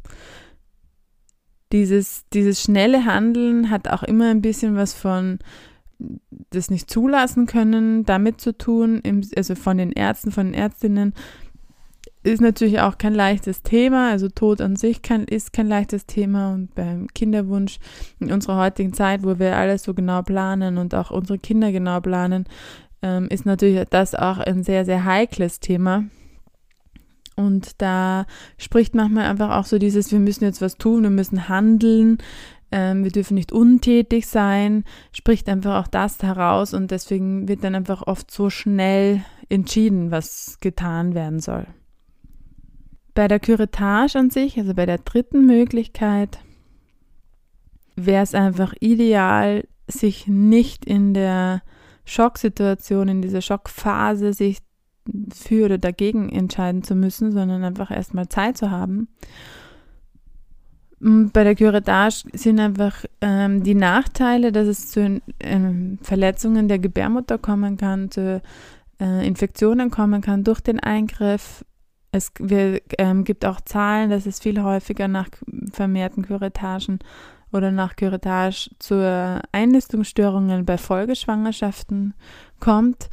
Dieses, 1.72 2.24
dieses 2.32 2.62
schnelle 2.62 3.04
Handeln 3.04 3.70
hat 3.70 3.88
auch 3.88 4.02
immer 4.02 4.30
ein 4.30 4.42
bisschen 4.42 4.76
was 4.76 4.94
von 4.94 5.38
das 6.50 6.70
nicht 6.70 6.90
zulassen 6.90 7.46
können, 7.46 8.04
damit 8.04 8.40
zu 8.40 8.56
tun, 8.56 9.02
also 9.36 9.54
von 9.54 9.78
den 9.78 9.92
Ärzten, 9.92 10.30
von 10.30 10.46
den 10.46 10.54
Ärztinnen, 10.54 11.14
ist 12.22 12.40
natürlich 12.40 12.80
auch 12.80 12.98
kein 12.98 13.14
leichtes 13.14 13.62
Thema. 13.62 14.10
Also 14.10 14.28
Tod 14.28 14.60
an 14.60 14.76
sich 14.76 15.02
kann, 15.02 15.24
ist 15.24 15.52
kein 15.52 15.66
leichtes 15.66 16.06
Thema. 16.06 16.52
Und 16.52 16.74
beim 16.74 17.06
Kinderwunsch 17.08 17.78
in 18.18 18.32
unserer 18.32 18.58
heutigen 18.58 18.92
Zeit, 18.92 19.22
wo 19.22 19.38
wir 19.38 19.56
alles 19.56 19.84
so 19.84 19.94
genau 19.94 20.22
planen 20.22 20.78
und 20.78 20.94
auch 20.94 21.10
unsere 21.10 21.38
Kinder 21.38 21.72
genau 21.72 22.00
planen, 22.00 22.44
ähm, 23.02 23.28
ist 23.30 23.46
natürlich 23.46 23.84
das 23.90 24.14
auch 24.14 24.38
ein 24.38 24.62
sehr, 24.62 24.84
sehr 24.84 25.04
heikles 25.04 25.60
Thema. 25.60 26.04
Und 27.36 27.80
da 27.80 28.26
spricht 28.56 28.96
manchmal 28.96 29.26
einfach 29.26 29.56
auch 29.56 29.64
so 29.64 29.78
dieses, 29.78 30.10
wir 30.10 30.18
müssen 30.18 30.44
jetzt 30.44 30.60
was 30.60 30.76
tun, 30.76 31.04
wir 31.04 31.10
müssen 31.10 31.48
handeln, 31.48 32.18
ähm, 32.70 33.04
wir 33.04 33.10
dürfen 33.10 33.34
nicht 33.34 33.52
untätig 33.52 34.26
sein, 34.26 34.84
spricht 35.12 35.48
einfach 35.48 35.82
auch 35.82 35.88
das 35.88 36.22
heraus 36.22 36.74
und 36.74 36.90
deswegen 36.90 37.48
wird 37.48 37.64
dann 37.64 37.74
einfach 37.74 38.06
oft 38.06 38.30
so 38.30 38.50
schnell 38.50 39.22
entschieden, 39.48 40.10
was 40.10 40.58
getan 40.60 41.14
werden 41.14 41.40
soll. 41.40 41.66
Bei 43.14 43.26
der 43.26 43.40
Curettage 43.40 44.18
an 44.18 44.30
sich, 44.30 44.58
also 44.58 44.74
bei 44.74 44.86
der 44.86 44.98
dritten 44.98 45.46
Möglichkeit, 45.46 46.38
wäre 47.96 48.22
es 48.22 48.34
einfach 48.34 48.74
ideal, 48.80 49.66
sich 49.88 50.26
nicht 50.26 50.84
in 50.84 51.14
der 51.14 51.62
Schocksituation, 52.04 53.08
in 53.08 53.22
dieser 53.22 53.40
Schockphase 53.40 54.32
sich 54.32 54.58
für 55.34 55.64
oder 55.64 55.78
dagegen 55.78 56.28
entscheiden 56.28 56.82
zu 56.82 56.94
müssen, 56.94 57.32
sondern 57.32 57.64
einfach 57.64 57.90
erstmal 57.90 58.28
Zeit 58.28 58.56
zu 58.58 58.70
haben. 58.70 59.08
Bei 61.00 61.44
der 61.44 61.54
Curettage 61.54 62.24
sind 62.32 62.58
einfach 62.58 63.04
ähm, 63.20 63.62
die 63.62 63.74
Nachteile, 63.74 64.50
dass 64.50 64.66
es 64.66 64.90
zu 64.90 65.20
ähm, 65.40 65.98
Verletzungen 66.02 66.66
der 66.66 66.80
Gebärmutter 66.80 67.38
kommen 67.38 67.76
kann, 67.76 68.10
zu 68.10 68.42
äh, 69.00 69.26
Infektionen 69.26 69.90
kommen 69.90 70.20
kann 70.22 70.42
durch 70.42 70.60
den 70.60 70.80
Eingriff, 70.80 71.64
es 72.10 72.32
wir, 72.40 72.80
ähm, 72.98 73.24
gibt 73.24 73.44
auch 73.44 73.60
Zahlen, 73.60 74.10
dass 74.10 74.26
es 74.26 74.40
viel 74.40 74.62
häufiger 74.62 75.08
nach 75.08 75.28
vermehrten 75.72 76.26
Kuretagen 76.26 76.98
oder 77.52 77.70
nach 77.70 77.96
Kuretage 77.96 78.70
zu 78.78 79.40
Einnistungsstörungen 79.52 80.64
bei 80.64 80.78
Folgeschwangerschaften 80.78 82.14
kommt. 82.60 83.08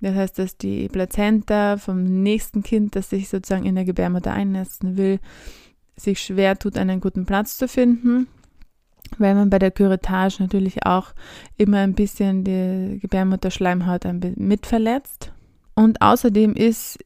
Das 0.00 0.14
heißt, 0.14 0.38
dass 0.38 0.56
die 0.56 0.88
Plazenta 0.88 1.76
vom 1.76 2.22
nächsten 2.22 2.62
Kind, 2.62 2.96
das 2.96 3.10
sich 3.10 3.28
sozusagen 3.28 3.66
in 3.66 3.74
der 3.74 3.84
Gebärmutter 3.84 4.32
einnisten 4.32 4.96
will, 4.96 5.20
sich 6.02 6.20
schwer 6.20 6.58
tut, 6.58 6.76
einen 6.76 7.00
guten 7.00 7.26
Platz 7.26 7.56
zu 7.56 7.68
finden, 7.68 8.28
weil 9.18 9.34
man 9.34 9.50
bei 9.50 9.58
der 9.58 9.70
Curettage 9.70 10.36
natürlich 10.40 10.86
auch 10.86 11.12
immer 11.56 11.78
ein 11.78 11.94
bisschen 11.94 12.44
die 12.44 12.98
Gebärmutterschleimhaut 13.00 14.04
mit 14.36 14.66
verletzt. 14.66 15.32
Und 15.74 16.02
außerdem 16.02 16.54
ist 16.54 16.98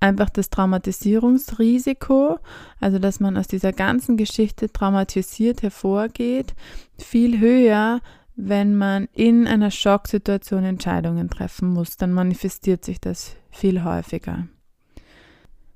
einfach 0.00 0.30
das 0.30 0.50
Traumatisierungsrisiko, 0.50 2.38
also 2.80 2.98
dass 2.98 3.20
man 3.20 3.36
aus 3.36 3.46
dieser 3.46 3.72
ganzen 3.72 4.16
Geschichte 4.16 4.72
traumatisiert 4.72 5.62
hervorgeht, 5.62 6.54
viel 6.98 7.38
höher, 7.38 8.00
wenn 8.34 8.74
man 8.76 9.08
in 9.12 9.46
einer 9.46 9.70
Schocksituation 9.70 10.64
Entscheidungen 10.64 11.28
treffen 11.28 11.68
muss. 11.68 11.98
Dann 11.98 12.12
manifestiert 12.12 12.84
sich 12.84 13.00
das 13.00 13.36
viel 13.50 13.84
häufiger. 13.84 14.48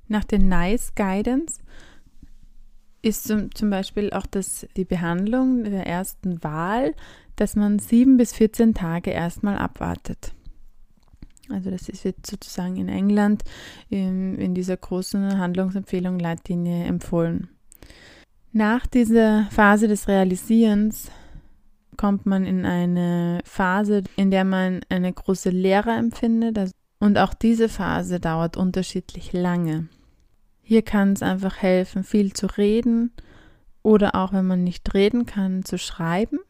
Nach 0.08 0.24
den 0.24 0.48
NICE 0.48 0.94
Guidance 0.94 1.60
ist 3.04 3.24
zum, 3.24 3.54
zum 3.54 3.70
Beispiel 3.70 4.10
auch 4.12 4.26
das, 4.26 4.66
die 4.76 4.84
Behandlung 4.84 5.64
der 5.64 5.86
ersten 5.86 6.42
Wahl, 6.42 6.94
dass 7.36 7.56
man 7.56 7.78
sieben 7.78 8.16
bis 8.16 8.32
14 8.32 8.74
Tage 8.74 9.10
erstmal 9.10 9.58
abwartet. 9.58 10.32
Also 11.50 11.70
das 11.70 11.88
ist, 11.88 12.04
wird 12.04 12.24
sozusagen 12.26 12.76
in 12.76 12.88
England 12.88 13.42
in, 13.90 14.38
in 14.38 14.54
dieser 14.54 14.76
großen 14.76 15.38
Handlungsempfehlung 15.38 16.18
Leitlinie 16.18 16.84
empfohlen. 16.84 17.48
Nach 18.52 18.86
dieser 18.86 19.46
Phase 19.50 19.88
des 19.88 20.08
Realisierens 20.08 21.10
kommt 21.96 22.24
man 22.24 22.44
in 22.44 22.64
eine 22.64 23.40
Phase, 23.44 24.04
in 24.16 24.30
der 24.30 24.44
man 24.44 24.80
eine 24.88 25.12
große 25.12 25.50
Leere 25.50 25.90
empfindet. 25.90 26.58
Also, 26.58 26.72
und 26.98 27.18
auch 27.18 27.34
diese 27.34 27.68
Phase 27.68 28.20
dauert 28.20 28.56
unterschiedlich 28.56 29.32
lange. 29.32 29.88
Hier 30.64 30.82
kann 30.82 31.12
es 31.12 31.22
einfach 31.22 31.58
helfen, 31.58 32.02
viel 32.02 32.32
zu 32.32 32.46
reden 32.46 33.12
oder 33.82 34.16
auch 34.16 34.32
wenn 34.32 34.46
man 34.46 34.64
nicht 34.64 34.92
reden 34.94 35.26
kann, 35.26 35.64
zu 35.64 35.78
schreiben, 35.78 36.40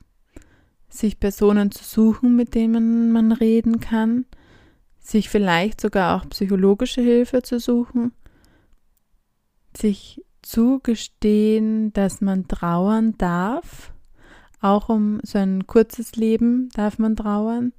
sich 0.89 1.21
Personen 1.21 1.71
zu 1.71 1.85
suchen, 1.85 2.35
mit 2.35 2.55
denen 2.55 3.13
man 3.13 3.33
reden 3.33 3.81
kann 3.81 4.25
sich 5.05 5.29
vielleicht 5.29 5.81
sogar 5.81 6.17
auch 6.17 6.29
psychologische 6.31 7.03
Hilfe 7.03 7.43
zu 7.43 7.61
suchen, 7.61 8.13
sich 9.77 10.25
zugestehen, 10.43 11.93
dass 11.93 12.21
man 12.21 12.49
trauern 12.49 13.17
darf, 13.19 13.93
auch 14.61 14.89
um 14.89 15.21
so 15.23 15.39
ein 15.39 15.67
kurzes 15.67 16.17
Leben 16.17 16.71
darf 16.71 16.99
man 16.99 17.17
trauern, 17.17 17.73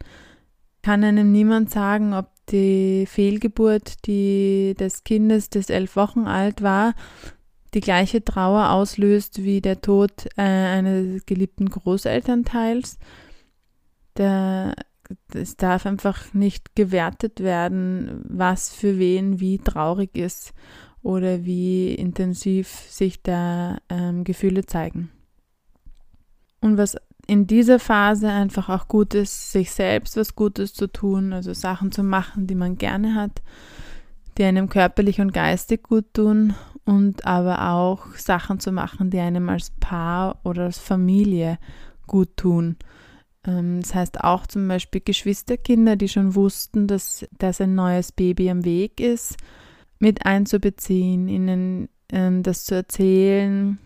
kann 0.83 1.03
einem 1.03 1.31
niemand 1.31 1.71
sagen, 1.71 2.13
ob 2.13 2.29
die 2.51 3.05
Fehlgeburt 3.05 4.05
die 4.05 4.75
des 4.79 5.03
Kindes, 5.03 5.49
das 5.49 5.69
elf 5.69 5.95
Wochen 5.95 6.27
alt 6.27 6.61
war, 6.61 6.93
die 7.73 7.81
gleiche 7.81 8.23
Trauer 8.23 8.69
auslöst 8.69 9.43
wie 9.43 9.61
der 9.61 9.81
Tod 9.81 10.27
äh, 10.37 10.41
eines 10.41 11.25
geliebten 11.25 11.69
Großelternteils. 11.69 12.97
Der 14.17 14.75
es 15.33 15.55
darf 15.55 15.85
einfach 15.85 16.33
nicht 16.33 16.75
gewertet 16.75 17.41
werden, 17.41 18.23
was 18.27 18.73
für 18.73 18.97
wen 18.97 19.39
wie 19.39 19.59
traurig 19.59 20.15
ist 20.17 20.53
oder 21.01 21.45
wie 21.45 21.93
intensiv 21.93 22.67
sich 22.67 23.21
da 23.21 23.77
ähm, 23.89 24.23
Gefühle 24.23 24.65
zeigen. 24.65 25.11
Und 26.61 26.77
was 26.77 26.97
in 27.27 27.47
dieser 27.47 27.79
Phase 27.79 28.29
einfach 28.29 28.69
auch 28.69 28.87
gut 28.87 29.13
ist, 29.13 29.51
sich 29.51 29.71
selbst 29.71 30.17
was 30.17 30.35
Gutes 30.35 30.73
zu 30.73 30.87
tun, 30.87 31.33
also 31.33 31.53
Sachen 31.53 31.91
zu 31.91 32.03
machen, 32.03 32.47
die 32.47 32.55
man 32.55 32.77
gerne 32.77 33.15
hat, 33.15 33.41
die 34.37 34.43
einem 34.43 34.69
körperlich 34.69 35.21
und 35.21 35.33
geistig 35.33 35.83
gut 35.83 36.13
tun 36.13 36.53
und 36.85 37.25
aber 37.25 37.71
auch 37.71 38.07
Sachen 38.15 38.59
zu 38.59 38.71
machen, 38.71 39.09
die 39.09 39.19
einem 39.19 39.49
als 39.49 39.71
Paar 39.71 40.39
oder 40.43 40.63
als 40.63 40.77
Familie 40.77 41.57
gut 42.05 42.37
tun. 42.37 42.77
Ähm, 43.45 43.81
das 43.81 43.95
heißt 43.95 44.23
auch 44.23 44.47
zum 44.47 44.67
Beispiel 44.67 45.01
Geschwisterkinder, 45.03 45.95
die 45.95 46.09
schon 46.09 46.35
wussten, 46.35 46.87
dass, 46.87 47.25
dass 47.37 47.61
ein 47.61 47.75
neues 47.75 48.11
Baby 48.11 48.49
am 48.49 48.65
Weg 48.65 48.99
ist, 48.99 49.37
mit 49.99 50.25
einzubeziehen, 50.25 51.27
ihnen 51.27 51.89
äh, 52.11 52.41
das 52.41 52.65
zu 52.65 52.75
erzählen. 52.75 53.79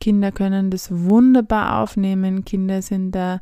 Kinder 0.00 0.32
können 0.32 0.70
das 0.70 0.90
wunderbar 0.90 1.82
aufnehmen. 1.82 2.44
Kinder 2.44 2.82
sind 2.82 3.12
da 3.12 3.40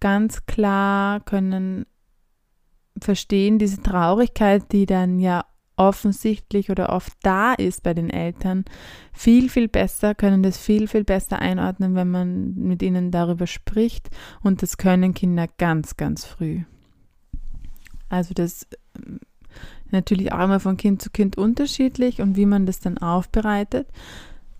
ganz 0.00 0.46
klar, 0.46 1.20
können 1.20 1.86
verstehen 3.00 3.58
diese 3.58 3.82
Traurigkeit, 3.82 4.72
die 4.72 4.86
dann 4.86 5.18
ja 5.18 5.44
offensichtlich 5.76 6.70
oder 6.70 6.90
oft 6.90 7.12
da 7.22 7.54
ist 7.54 7.82
bei 7.82 7.94
den 7.94 8.10
Eltern, 8.10 8.64
viel, 9.12 9.48
viel 9.48 9.68
besser, 9.68 10.14
können 10.14 10.42
das 10.42 10.58
viel, 10.58 10.86
viel 10.86 11.04
besser 11.04 11.38
einordnen, 11.38 11.94
wenn 11.94 12.10
man 12.10 12.54
mit 12.54 12.82
ihnen 12.82 13.10
darüber 13.10 13.46
spricht. 13.46 14.10
Und 14.42 14.62
das 14.62 14.76
können 14.76 15.14
Kinder 15.14 15.46
ganz, 15.58 15.96
ganz 15.96 16.24
früh. 16.24 16.62
Also 18.08 18.34
das 18.34 18.66
ähm, 18.96 19.20
natürlich 19.90 20.32
auch 20.32 20.44
immer 20.44 20.60
von 20.60 20.76
Kind 20.76 21.00
zu 21.00 21.10
Kind 21.10 21.38
unterschiedlich 21.38 22.20
und 22.20 22.36
wie 22.36 22.46
man 22.46 22.66
das 22.66 22.80
dann 22.80 22.98
aufbereitet. 22.98 23.88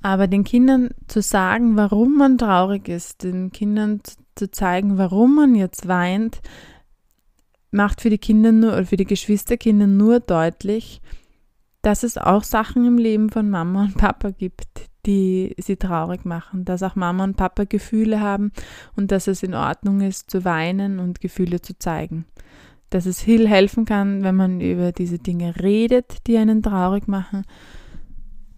Aber 0.02 0.26
den 0.26 0.44
Kindern 0.44 0.90
zu 1.06 1.22
sagen, 1.22 1.76
warum 1.76 2.16
man 2.16 2.36
traurig 2.36 2.88
ist, 2.88 3.22
den 3.22 3.52
Kindern 3.52 4.00
zu 4.34 4.50
zeigen, 4.50 4.98
warum 4.98 5.36
man 5.36 5.54
jetzt 5.54 5.86
weint, 5.86 6.40
macht 7.70 8.00
für 8.00 8.10
die 8.10 8.18
Kinder 8.18 8.52
nur 8.52 8.72
oder 8.72 8.84
für 8.84 8.96
die 8.96 9.06
Geschwisterkinder 9.06 9.86
nur 9.86 10.20
deutlich, 10.20 11.00
dass 11.82 12.02
es 12.02 12.18
auch 12.18 12.44
Sachen 12.44 12.84
im 12.84 12.98
Leben 12.98 13.30
von 13.30 13.48
Mama 13.48 13.82
und 13.84 13.96
Papa 13.96 14.30
gibt, 14.30 14.66
die 15.06 15.54
sie 15.58 15.76
traurig 15.76 16.24
machen, 16.24 16.64
dass 16.64 16.82
auch 16.82 16.94
Mama 16.94 17.24
und 17.24 17.36
Papa 17.36 17.64
Gefühle 17.64 18.20
haben 18.20 18.52
und 18.94 19.10
dass 19.10 19.26
es 19.26 19.42
in 19.42 19.54
Ordnung 19.54 20.00
ist 20.00 20.30
zu 20.30 20.44
weinen 20.44 21.00
und 21.00 21.20
Gefühle 21.20 21.60
zu 21.60 21.76
zeigen. 21.78 22.26
Dass 22.90 23.06
es 23.06 23.22
viel 23.22 23.48
helfen 23.48 23.84
kann, 23.84 24.22
wenn 24.22 24.36
man 24.36 24.60
über 24.60 24.92
diese 24.92 25.18
Dinge 25.18 25.54
redet, 25.60 26.26
die 26.26 26.36
einen 26.36 26.62
traurig 26.62 27.08
machen 27.08 27.44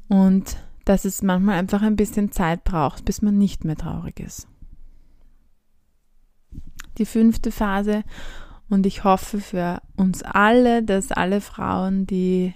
und 0.09 0.57
dass 0.85 1.05
es 1.05 1.23
manchmal 1.23 1.59
einfach 1.59 1.83
ein 1.83 1.97
bisschen 1.97 2.33
Zeit 2.33 2.65
braucht, 2.65 3.05
bis 3.05 3.23
man 3.23 3.39
nicht 3.39 3.65
mehr 3.65 3.77
traurig 3.77 4.21
ist. 4.21 4.49
Die 6.99 7.07
fünfte 7.07 7.51
Phase 7.51 8.05
und 8.69 8.87
ich 8.87 9.05
hoffe 9.05 9.41
für 9.41 9.81
uns 9.97 10.23
alle, 10.23 10.83
dass 10.83 11.13
alle 11.13 11.41
Frauen, 11.41 12.07
die 12.07 12.55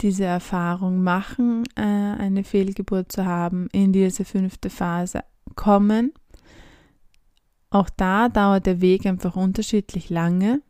diese 0.00 0.24
Erfahrung 0.24 1.02
machen, 1.02 1.64
äh, 1.76 1.82
eine 1.82 2.42
Fehlgeburt 2.44 3.12
zu 3.12 3.24
haben, 3.24 3.68
in 3.72 3.92
diese 3.92 4.24
fünfte 4.24 4.70
Phase 4.70 5.22
kommen. 5.54 6.12
Auch 7.70 7.88
da 7.88 8.28
dauert 8.28 8.66
der 8.66 8.80
Weg 8.80 9.06
einfach 9.06 9.36
unterschiedlich 9.36 10.10
lange. 10.10 10.60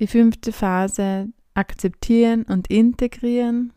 Die 0.00 0.06
fünfte 0.06 0.52
Phase 0.52 1.28
akzeptieren 1.54 2.42
und 2.42 2.68
integrieren, 2.68 3.72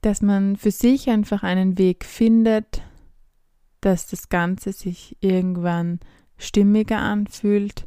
dass 0.00 0.22
man 0.22 0.56
für 0.56 0.70
sich 0.70 1.08
einfach 1.08 1.42
einen 1.42 1.78
Weg 1.78 2.04
findet, 2.04 2.82
dass 3.80 4.06
das 4.06 4.28
Ganze 4.28 4.72
sich 4.72 5.16
irgendwann 5.20 6.00
stimmiger 6.38 6.98
anfühlt, 6.98 7.86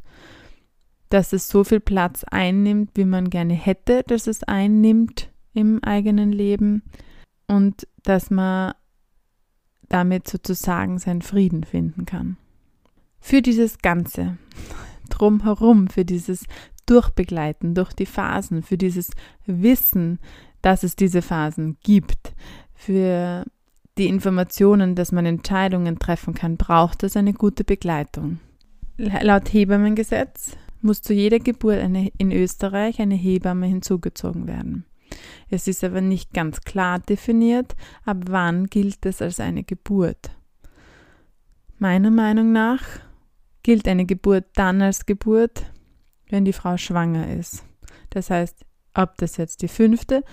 dass 1.08 1.32
es 1.32 1.48
so 1.48 1.64
viel 1.64 1.80
Platz 1.80 2.24
einnimmt, 2.24 2.92
wie 2.94 3.04
man 3.04 3.30
gerne 3.30 3.54
hätte, 3.54 4.02
dass 4.06 4.26
es 4.26 4.44
einnimmt 4.44 5.30
im 5.52 5.82
eigenen 5.82 6.32
Leben 6.32 6.82
und 7.46 7.86
dass 8.04 8.30
man 8.30 8.74
damit 9.88 10.28
sozusagen 10.28 10.98
seinen 10.98 11.22
Frieden 11.22 11.64
finden 11.64 12.06
kann. 12.06 12.36
Für 13.18 13.42
dieses 13.42 13.78
Ganze 13.78 14.38
drumherum, 15.10 15.88
für 15.88 16.04
dieses 16.04 16.44
Durchbegleiten 16.86 17.74
durch 17.74 17.92
die 17.92 18.06
Phasen, 18.06 18.62
für 18.62 18.78
dieses 18.78 19.10
Wissen, 19.46 20.18
dass 20.62 20.82
es 20.82 20.96
diese 20.96 21.22
Phasen 21.22 21.78
gibt, 21.82 22.34
für 22.74 23.44
die 23.98 24.08
Informationen, 24.08 24.94
dass 24.94 25.12
man 25.12 25.26
Entscheidungen 25.26 25.98
treffen 25.98 26.34
kann, 26.34 26.56
braucht 26.56 27.02
es 27.02 27.16
eine 27.16 27.34
gute 27.34 27.64
Begleitung. 27.64 28.38
Laut 28.96 29.52
Hebammengesetz 29.52 30.56
muss 30.80 31.02
zu 31.02 31.12
jeder 31.12 31.38
Geburt 31.38 31.78
eine, 31.78 32.10
in 32.16 32.32
Österreich 32.32 33.00
eine 33.00 33.14
Hebamme 33.14 33.66
hinzugezogen 33.66 34.46
werden. 34.46 34.84
Es 35.48 35.66
ist 35.66 35.82
aber 35.84 36.00
nicht 36.00 36.32
ganz 36.32 36.60
klar 36.62 36.98
definiert, 36.98 37.74
ab 38.04 38.18
wann 38.28 38.66
gilt 38.66 39.04
es 39.04 39.20
als 39.20 39.40
eine 39.40 39.64
Geburt. 39.64 40.30
Meiner 41.78 42.10
Meinung 42.10 42.52
nach 42.52 42.82
gilt 43.62 43.88
eine 43.88 44.06
Geburt 44.06 44.44
dann 44.54 44.80
als 44.80 45.06
Geburt, 45.06 45.64
wenn 46.28 46.44
die 46.44 46.52
Frau 46.52 46.76
schwanger 46.76 47.34
ist. 47.34 47.64
Das 48.10 48.30
heißt, 48.30 48.64
ob 48.94 49.16
das 49.18 49.36
jetzt 49.36 49.62
die 49.62 49.68
fünfte, 49.68 50.24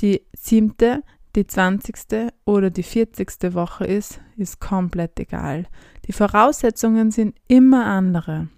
die 0.00 0.22
siebte, 0.36 1.02
die 1.36 1.46
zwanzigste 1.46 2.32
oder 2.44 2.70
die 2.70 2.82
vierzigste 2.82 3.54
Woche 3.54 3.84
ist, 3.84 4.20
ist 4.36 4.60
komplett 4.60 5.18
egal. 5.18 5.66
Die 6.06 6.12
Voraussetzungen 6.12 7.10
sind 7.10 7.34
immer 7.48 7.86
andere. 7.86 8.48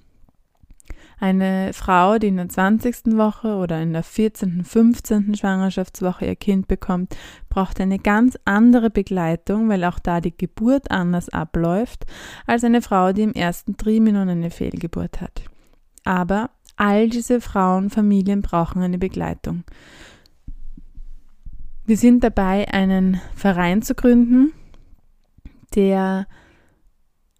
Eine 1.18 1.72
Frau, 1.72 2.18
die 2.18 2.26
in 2.26 2.36
der 2.36 2.50
20. 2.50 3.16
Woche 3.16 3.54
oder 3.54 3.80
in 3.80 3.94
der 3.94 4.02
14., 4.02 4.64
15. 4.64 5.34
Schwangerschaftswoche 5.34 6.26
ihr 6.26 6.36
Kind 6.36 6.68
bekommt, 6.68 7.16
braucht 7.48 7.80
eine 7.80 7.98
ganz 7.98 8.38
andere 8.44 8.90
Begleitung, 8.90 9.70
weil 9.70 9.84
auch 9.84 9.98
da 9.98 10.20
die 10.20 10.36
Geburt 10.36 10.90
anders 10.90 11.30
abläuft, 11.30 12.04
als 12.46 12.64
eine 12.64 12.82
Frau, 12.82 13.12
die 13.12 13.22
im 13.22 13.32
ersten 13.32 13.78
Triminon 13.78 14.28
eine 14.28 14.50
Fehlgeburt 14.50 15.22
hat. 15.22 15.42
Aber 16.04 16.50
all 16.76 17.08
diese 17.08 17.40
Frauen, 17.40 17.90
Familien 17.90 18.42
brauchen 18.42 18.82
eine 18.82 18.98
Begleitung. 18.98 19.64
Wir 21.84 21.96
sind 21.96 22.24
dabei, 22.24 22.68
einen 22.72 23.20
Verein 23.34 23.82
zu 23.82 23.94
gründen, 23.94 24.52
der 25.74 26.26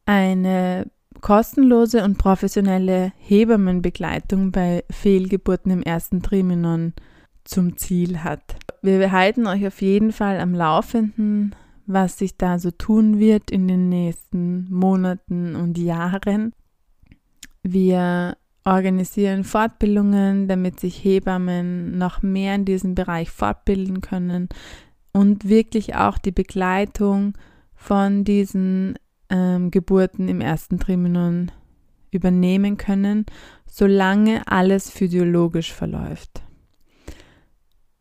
eine 0.05 0.91
kostenlose 1.21 2.05
und 2.05 2.19
professionelle 2.19 3.13
Hebammenbegleitung 3.19 4.53
bei 4.53 4.85
Fehlgeburten 4.91 5.73
im 5.73 5.83
ersten 5.83 6.23
Triminon 6.23 6.93
zum 7.45 7.77
Ziel 7.77 8.23
hat. 8.23 8.57
Wir 8.83 9.11
halten 9.11 9.47
euch 9.47 9.67
auf 9.67 9.83
jeden 9.83 10.13
Fall 10.13 10.39
am 10.39 10.55
Laufenden, 10.55 11.57
was 11.87 12.19
sich 12.19 12.37
da 12.37 12.59
so 12.59 12.71
tun 12.71 13.19
wird 13.19 13.51
in 13.51 13.67
den 13.67 13.89
nächsten 13.89 14.73
Monaten 14.73 15.57
und 15.57 15.79
Jahren. 15.79 16.53
Wir 17.63 18.37
organisieren 18.67 19.45
Fortbildungen, 19.45 20.49
damit 20.49 20.81
sich 20.81 21.03
Hebammen 21.03 21.97
noch 21.97 22.21
mehr 22.23 22.57
in 22.57 22.65
diesem 22.65 22.95
Bereich 22.95 23.31
fortbilden 23.31 24.01
können 24.01 24.49
und 25.13 25.49
wirklich 25.49 25.95
auch 25.95 26.19
die 26.19 26.33
Begleitung 26.33 27.39
von 27.75 28.25
diesen 28.25 28.99
ähm, 29.31 29.71
Geburten 29.71 30.29
im 30.29 30.41
ersten 30.41 30.79
Triminon 30.81 31.53
übernehmen 32.11 32.77
können, 32.77 33.25
solange 33.67 34.43
alles 34.47 34.91
physiologisch 34.91 35.73
verläuft. 35.73 36.43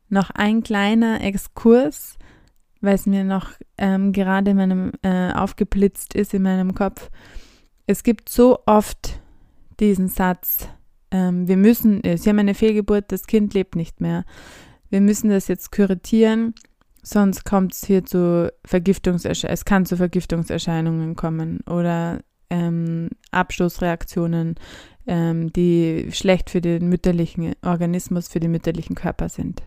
Noch 0.10 0.32
ein 0.32 0.64
kleiner 0.64 1.22
Exkurs, 1.22 2.18
weil 2.82 2.96
es 2.96 3.06
mir 3.06 3.24
noch 3.24 3.52
ähm, 3.78 4.14
gerade 4.14 4.52
in 4.52 4.58
meinem 4.58 4.92
äh, 5.04 5.32
aufgeblitzt 5.32 6.16
ist 6.16 6.34
in 6.34 6.42
meinem 6.42 6.74
Kopf. 6.74 7.10
Es 7.86 8.04
gibt 8.04 8.30
so 8.30 8.60
oft 8.66 9.20
diesen 9.80 10.08
Satz, 10.08 10.68
ähm, 11.12 11.48
wir 11.48 11.58
müssen, 11.58 12.04
äh, 12.04 12.18
Sie 12.18 12.30
haben 12.30 12.40
eine 12.40 12.56
Fehlgeburt, 12.56 13.12
das 13.12 13.28
Kind 13.28 13.54
lebt 13.54 13.76
nicht 13.76 14.02
mehr. 14.02 14.26
Wir 14.90 15.02
müssen 15.02 15.30
das 15.30 15.48
jetzt 15.48 15.72
kuratieren 15.72 16.54
Sonst 17.08 17.46
kommt 17.46 17.74
es 17.74 17.86
hier 17.86 18.04
zu 18.04 18.52
Vergiftungserscheinungen, 18.66 19.54
es 19.54 19.64
kann 19.64 19.86
zu 19.86 19.96
Vergiftungserscheinungen 19.96 21.16
kommen 21.16 21.60
oder 21.70 22.22
ähm, 22.50 23.10
Abstoßreaktionen, 23.30 24.56
ähm, 25.06 25.54
die 25.54 26.10
schlecht 26.12 26.50
für 26.50 26.62
den 26.62 26.90
mütterlichen 26.90 27.54
Organismus, 27.62 28.28
für 28.28 28.40
den 28.40 28.50
mütterlichen 28.50 28.96
Körper 28.96 29.30
sind. 29.30 29.62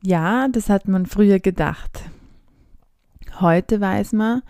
Ja, 0.00 0.48
das 0.48 0.70
hat 0.70 0.88
man 0.88 1.04
früher 1.04 1.38
gedacht. 1.38 2.04
Heute 3.38 3.78
weiß 3.78 4.14
man, 4.14 4.40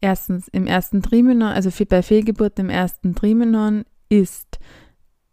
erstens 0.00 0.48
im 0.48 0.66
ersten 0.66 1.02
Trimenon, 1.02 1.48
also 1.48 1.70
bei 1.88 2.02
Fehlgeburten 2.02 2.66
im 2.66 2.70
ersten 2.70 3.14
Trimenon 3.14 3.84
ist 4.08 4.58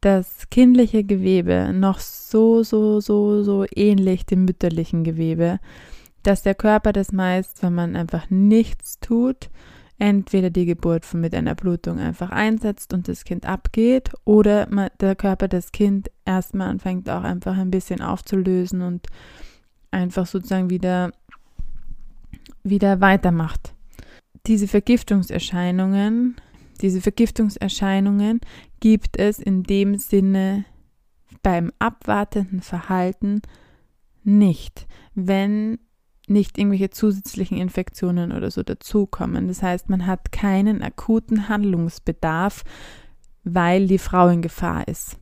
das 0.02 0.49
kindliche 0.49 1.04
Gewebe 1.04 1.71
noch 1.73 1.99
so, 1.99 2.63
so, 2.63 2.99
so, 2.99 3.43
so 3.43 3.65
ähnlich 3.73 4.26
dem 4.26 4.45
mütterlichen 4.45 5.04
Gewebe, 5.04 5.60
dass 6.23 6.41
der 6.41 6.56
Körper 6.56 6.91
das 6.91 7.12
meist, 7.12 7.63
wenn 7.63 7.73
man 7.73 7.95
einfach 7.95 8.30
nichts 8.30 8.99
tut, 8.99 9.49
entweder 9.99 10.49
die 10.49 10.65
Geburt 10.65 11.06
mit 11.13 11.34
einer 11.34 11.56
Blutung 11.56 11.99
einfach 11.99 12.32
einsetzt 12.32 12.93
und 12.93 13.08
das 13.08 13.23
Kind 13.23 13.45
abgeht 13.45 14.12
oder 14.26 14.67
der 14.99 15.15
Körper 15.15 15.47
das 15.47 15.71
Kind 15.71 16.12
erstmal 16.26 16.69
anfängt 16.69 17.10
auch 17.10 17.23
einfach 17.23 17.58
ein 17.58 17.71
bisschen 17.71 18.02
aufzulösen 18.02 18.82
und 18.82 19.08
einfach 19.91 20.26
sozusagen 20.26 20.69
wieder, 20.69 21.12
wieder 22.63 22.99
weitermacht. 22.99 23.73
Diese 24.45 24.67
Vergiftungserscheinungen, 24.67 26.36
diese 26.82 26.99
Vergiftungserscheinungen 26.99 28.41
gibt 28.82 29.17
es 29.17 29.39
in 29.39 29.63
dem 29.63 29.97
Sinne 29.97 30.65
beim 31.41 31.71
abwartenden 31.79 32.62
Verhalten 32.62 33.41
nicht, 34.23 34.86
wenn 35.15 35.79
nicht 36.27 36.58
irgendwelche 36.58 36.89
zusätzlichen 36.89 37.58
Infektionen 37.58 38.34
oder 38.34 38.51
so 38.51 38.63
dazukommen. 38.63 39.47
Das 39.47 39.63
heißt, 39.63 39.89
man 39.89 40.06
hat 40.08 40.34
keinen 40.34 40.82
akuten 40.82 41.47
Handlungsbedarf, 41.47 42.63
weil 43.45 43.88
die 43.88 43.97
Frau 43.97 44.27
in 44.27 44.41
Gefahr 44.41 44.88
ist. 44.89 45.17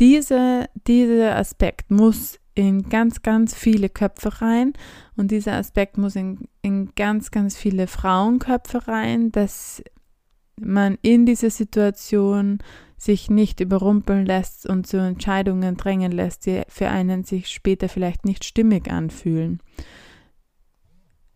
Diese, 0.00 0.68
dieser 0.86 1.36
Aspekt 1.36 1.92
muss 1.92 2.40
in 2.58 2.88
ganz, 2.88 3.22
ganz 3.22 3.54
viele 3.54 3.88
Köpfe 3.88 4.42
rein 4.42 4.72
und 5.16 5.30
dieser 5.30 5.52
Aspekt 5.52 5.96
muss 5.96 6.16
in, 6.16 6.48
in 6.60 6.92
ganz, 6.96 7.30
ganz 7.30 7.56
viele 7.56 7.86
Frauenköpfe 7.86 8.88
rein, 8.88 9.30
dass 9.30 9.80
man 10.60 10.98
in 11.02 11.24
dieser 11.24 11.50
Situation 11.50 12.58
sich 12.96 13.30
nicht 13.30 13.60
überrumpeln 13.60 14.26
lässt 14.26 14.68
und 14.68 14.88
zu 14.88 14.96
Entscheidungen 14.96 15.76
drängen 15.76 16.10
lässt, 16.10 16.46
die 16.46 16.62
für 16.66 16.88
einen 16.88 17.22
sich 17.22 17.46
später 17.46 17.88
vielleicht 17.88 18.24
nicht 18.24 18.44
stimmig 18.44 18.90
anfühlen. 18.90 19.62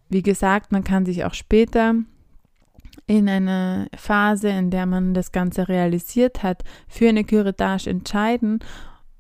Wie 0.09 0.25
gesagt, 0.25 0.73
man 0.73 0.83
kann 0.83 1.07
sich 1.07 1.25
auch 1.25 1.35
später 1.35 1.95
in 3.07 3.29
einer 3.29 3.87
Phase, 3.95 4.49
in 4.49 4.71
der 4.71 4.87
man 4.87 5.15
das 5.15 5.31
Ganze 5.31 5.69
realisiert 5.69 6.43
hat, 6.43 6.65
für 6.89 7.09
eine 7.09 7.23
Curettage 7.23 7.91
entscheiden 7.91 8.59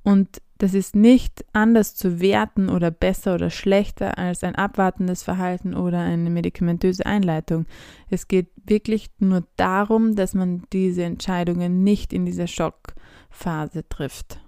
und 0.03 0.43
das 0.63 0.75
ist 0.75 0.95
nicht 0.95 1.45
anders 1.53 1.97
zu 1.97 2.21
werten 2.21 2.69
oder 2.69 2.93
besser 2.93 3.35
oder 3.35 3.51
schlechter 3.51 4.17
als 4.17 4.45
ein 4.45 4.55
abwartendes 4.55 5.25
Verhalten 5.25 5.75
oder 5.75 5.99
eine 5.99 6.31
medikamentöse 6.31 7.05
Einleitung. 7.05 7.67
Es 8.11 8.29
geht 8.29 8.49
wirklich 8.65 9.11
nur 9.19 9.43
darum, 9.57 10.15
dass 10.15 10.35
man 10.35 10.63
diese 10.73 11.03
Entscheidungen 11.03 11.83
nicht 11.83 12.13
in 12.13 12.27
dieser 12.27 12.47
Schockphase 12.47 13.89
trifft. 13.89 14.39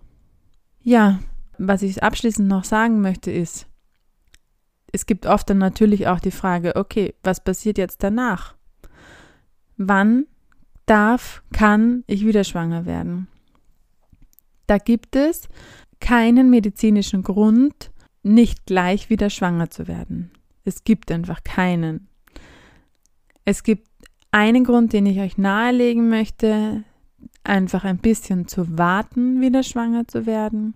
Ja, 0.82 1.18
was 1.58 1.82
ich 1.82 2.00
abschließend 2.00 2.46
noch 2.46 2.62
sagen 2.62 3.00
möchte 3.00 3.32
ist, 3.32 3.66
es 4.92 5.06
gibt 5.06 5.26
oft 5.26 5.50
dann 5.50 5.58
natürlich 5.58 6.06
auch 6.06 6.20
die 6.20 6.30
Frage, 6.30 6.76
okay, 6.76 7.16
was 7.24 7.42
passiert 7.42 7.76
jetzt 7.76 8.04
danach? 8.04 8.54
Wann 9.76 10.26
darf, 10.86 11.42
kann 11.52 12.04
ich 12.06 12.24
wieder 12.24 12.44
schwanger 12.44 12.86
werden? 12.86 13.26
Da 14.66 14.78
gibt 14.78 15.14
es 15.14 15.48
keinen 16.00 16.50
medizinischen 16.50 17.22
Grund, 17.22 17.90
nicht 18.22 18.66
gleich 18.66 19.10
wieder 19.10 19.30
schwanger 19.30 19.70
zu 19.70 19.86
werden. 19.86 20.30
Es 20.64 20.84
gibt 20.84 21.10
einfach 21.12 21.44
keinen. 21.44 22.08
Es 23.44 23.62
gibt 23.62 23.88
einen 24.30 24.64
Grund, 24.64 24.92
den 24.92 25.06
ich 25.06 25.20
euch 25.20 25.36
nahelegen 25.38 26.08
möchte, 26.08 26.84
einfach 27.44 27.84
ein 27.84 27.98
bisschen 27.98 28.48
zu 28.48 28.78
warten, 28.78 29.40
wieder 29.40 29.62
schwanger 29.62 30.08
zu 30.08 30.26
werden. 30.26 30.74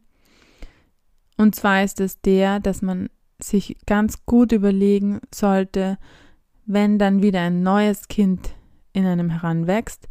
Und 1.37 1.55
zwar 1.55 1.83
ist 1.83 2.01
es 2.01 2.21
der, 2.21 2.61
dass 2.61 2.83
man 2.83 3.09
sich 3.41 3.77
ganz 3.87 4.27
gut 4.27 4.53
überlegen 4.53 5.21
sollte, 5.35 5.99
wenn 6.67 6.99
dann 6.99 7.23
wieder 7.23 7.41
ein 7.41 7.63
neues 7.63 8.09
Kind 8.09 8.51
in 8.93 9.07
einem 9.07 9.31
heranwächst, 9.31 10.09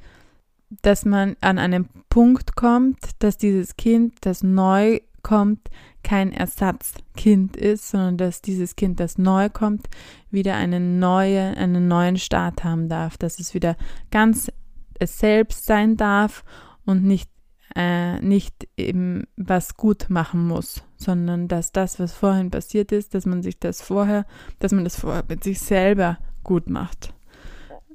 dass 0.69 1.05
man 1.05 1.35
an 1.41 1.59
einen 1.59 1.87
Punkt 2.09 2.55
kommt, 2.55 2.97
dass 3.19 3.37
dieses 3.37 3.77
Kind, 3.77 4.15
das 4.21 4.43
neu 4.43 4.99
kommt, 5.23 5.69
kein 6.03 6.31
Ersatzkind 6.31 7.57
ist, 7.57 7.89
sondern 7.89 8.17
dass 8.17 8.41
dieses 8.41 8.75
Kind, 8.75 8.99
das 8.99 9.17
neu 9.17 9.49
kommt, 9.49 9.89
wieder 10.31 10.55
eine 10.55 10.79
neue, 10.79 11.57
einen 11.57 11.87
neuen 11.87 12.17
Start 12.17 12.63
haben 12.63 12.87
darf, 12.87 13.17
dass 13.17 13.39
es 13.39 13.53
wieder 13.53 13.75
ganz 14.11 14.51
es 14.99 15.19
selbst 15.19 15.65
sein 15.65 15.95
darf 15.95 16.43
und 16.85 17.03
nicht 17.03 17.29
äh, 17.75 18.19
nicht 18.21 18.67
eben 18.77 19.27
was 19.35 19.75
gut 19.75 20.09
machen 20.09 20.47
muss, 20.47 20.83
sondern 20.95 21.47
dass 21.47 21.71
das, 21.71 21.99
was 21.99 22.13
vorhin 22.13 22.49
passiert 22.49 22.91
ist, 22.91 23.13
dass 23.13 23.25
man 23.25 23.43
sich 23.43 23.59
das 23.59 23.81
vorher, 23.81 24.25
dass 24.59 24.71
man 24.71 24.83
das 24.83 24.99
vorher 24.99 25.23
mit 25.27 25.43
sich 25.43 25.59
selber 25.59 26.17
gut 26.43 26.69
macht. 26.69 27.13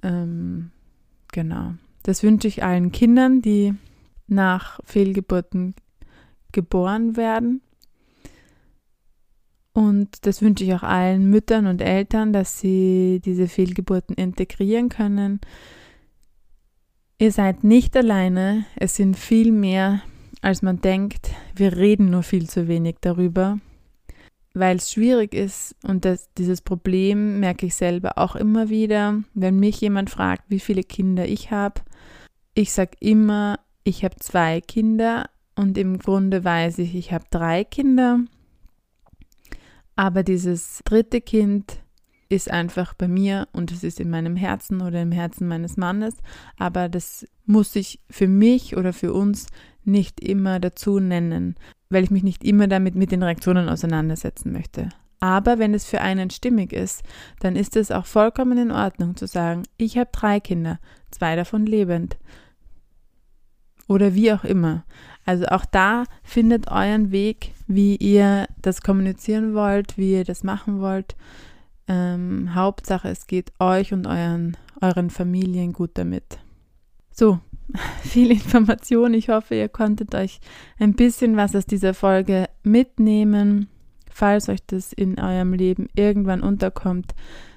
Ähm, 0.02 0.70
genau. 1.32 1.72
Das 2.02 2.22
wünsche 2.22 2.48
ich 2.48 2.62
allen 2.62 2.92
Kindern, 2.92 3.42
die 3.42 3.74
nach 4.26 4.80
Fehlgeburten 4.84 5.74
geboren 6.52 7.16
werden. 7.16 7.62
Und 9.72 10.26
das 10.26 10.42
wünsche 10.42 10.64
ich 10.64 10.74
auch 10.74 10.82
allen 10.82 11.30
Müttern 11.30 11.66
und 11.66 11.80
Eltern, 11.80 12.32
dass 12.32 12.60
sie 12.60 13.22
diese 13.24 13.48
Fehlgeburten 13.48 14.14
integrieren 14.14 14.88
können, 14.88 15.40
Ihr 17.22 17.30
seid 17.30 17.62
nicht 17.62 17.96
alleine, 17.96 18.66
es 18.74 18.96
sind 18.96 19.16
viel 19.16 19.52
mehr, 19.52 20.02
als 20.40 20.60
man 20.60 20.80
denkt. 20.80 21.30
Wir 21.54 21.76
reden 21.76 22.10
nur 22.10 22.24
viel 22.24 22.50
zu 22.50 22.66
wenig 22.66 22.96
darüber, 23.00 23.60
weil 24.54 24.76
es 24.76 24.92
schwierig 24.92 25.34
ist 25.34 25.74
und 25.82 26.04
das, 26.04 26.32
dieses 26.34 26.60
Problem 26.60 27.40
merke 27.40 27.66
ich 27.66 27.74
selber 27.74 28.18
auch 28.18 28.36
immer 28.36 28.68
wieder, 28.68 29.22
wenn 29.34 29.58
mich 29.58 29.80
jemand 29.80 30.10
fragt, 30.10 30.44
wie 30.48 30.60
viele 30.60 30.82
Kinder 30.82 31.26
ich 31.26 31.50
habe. 31.50 31.80
Ich 32.54 32.72
sage 32.72 32.96
immer, 33.00 33.58
ich 33.84 34.04
habe 34.04 34.16
zwei 34.16 34.60
Kinder 34.60 35.30
und 35.56 35.78
im 35.78 35.98
Grunde 35.98 36.44
weiß 36.44 36.78
ich, 36.78 36.94
ich 36.94 37.12
habe 37.12 37.24
drei 37.30 37.64
Kinder. 37.64 38.20
Aber 39.96 40.22
dieses 40.22 40.80
dritte 40.84 41.20
Kind 41.20 41.78
ist 42.28 42.50
einfach 42.50 42.94
bei 42.94 43.08
mir 43.08 43.48
und 43.52 43.70
es 43.72 43.84
ist 43.84 44.00
in 44.00 44.10
meinem 44.10 44.36
Herzen 44.36 44.80
oder 44.80 45.02
im 45.02 45.12
Herzen 45.12 45.46
meines 45.46 45.76
Mannes, 45.76 46.16
aber 46.56 46.88
das 46.88 47.26
muss 47.44 47.76
ich 47.76 48.00
für 48.08 48.28
mich 48.28 48.76
oder 48.76 48.92
für 48.92 49.12
uns 49.12 49.48
nicht 49.84 50.20
immer 50.20 50.58
dazu 50.58 50.98
nennen, 50.98 51.56
weil 51.92 52.04
ich 52.04 52.10
mich 52.10 52.22
nicht 52.22 52.44
immer 52.44 52.66
damit 52.66 52.94
mit 52.94 53.12
den 53.12 53.22
Reaktionen 53.22 53.68
auseinandersetzen 53.68 54.52
möchte. 54.52 54.88
Aber 55.20 55.60
wenn 55.60 55.72
es 55.72 55.84
für 55.84 56.00
einen 56.00 56.30
stimmig 56.30 56.72
ist, 56.72 57.04
dann 57.38 57.54
ist 57.54 57.76
es 57.76 57.92
auch 57.92 58.06
vollkommen 58.06 58.58
in 58.58 58.72
Ordnung 58.72 59.14
zu 59.16 59.28
sagen, 59.28 59.62
ich 59.76 59.96
habe 59.96 60.10
drei 60.12 60.40
Kinder, 60.40 60.80
zwei 61.12 61.36
davon 61.36 61.64
lebend. 61.64 62.16
Oder 63.86 64.14
wie 64.14 64.32
auch 64.32 64.42
immer. 64.42 64.84
Also 65.24 65.46
auch 65.46 65.64
da 65.64 66.04
findet 66.24 66.68
euren 66.70 67.12
Weg, 67.12 67.52
wie 67.68 67.94
ihr 67.96 68.46
das 68.60 68.82
kommunizieren 68.82 69.54
wollt, 69.54 69.96
wie 69.96 70.12
ihr 70.14 70.24
das 70.24 70.42
machen 70.42 70.80
wollt. 70.80 71.14
Ähm, 71.86 72.54
Hauptsache, 72.54 73.08
es 73.08 73.26
geht 73.28 73.52
euch 73.60 73.92
und 73.92 74.06
euren, 74.06 74.56
euren 74.80 75.10
Familien 75.10 75.72
gut 75.72 75.92
damit. 75.94 76.38
So, 77.12 77.38
viel 78.02 78.30
Information. 78.30 79.14
Ich 79.14 79.28
hoffe, 79.28 79.54
ihr 79.54 79.68
konntet 79.68 80.14
euch 80.14 80.40
ein 80.78 80.94
bisschen 80.94 81.36
was 81.36 81.54
aus 81.54 81.66
dieser 81.66 81.94
Folge 81.94 82.48
mitnehmen. 82.62 83.68
Falls 84.10 84.48
euch 84.48 84.64
das 84.66 84.92
in 84.92 85.18
eurem 85.18 85.54
Leben 85.54 85.88
irgendwann 85.94 86.42
unterkommt, 86.42 87.14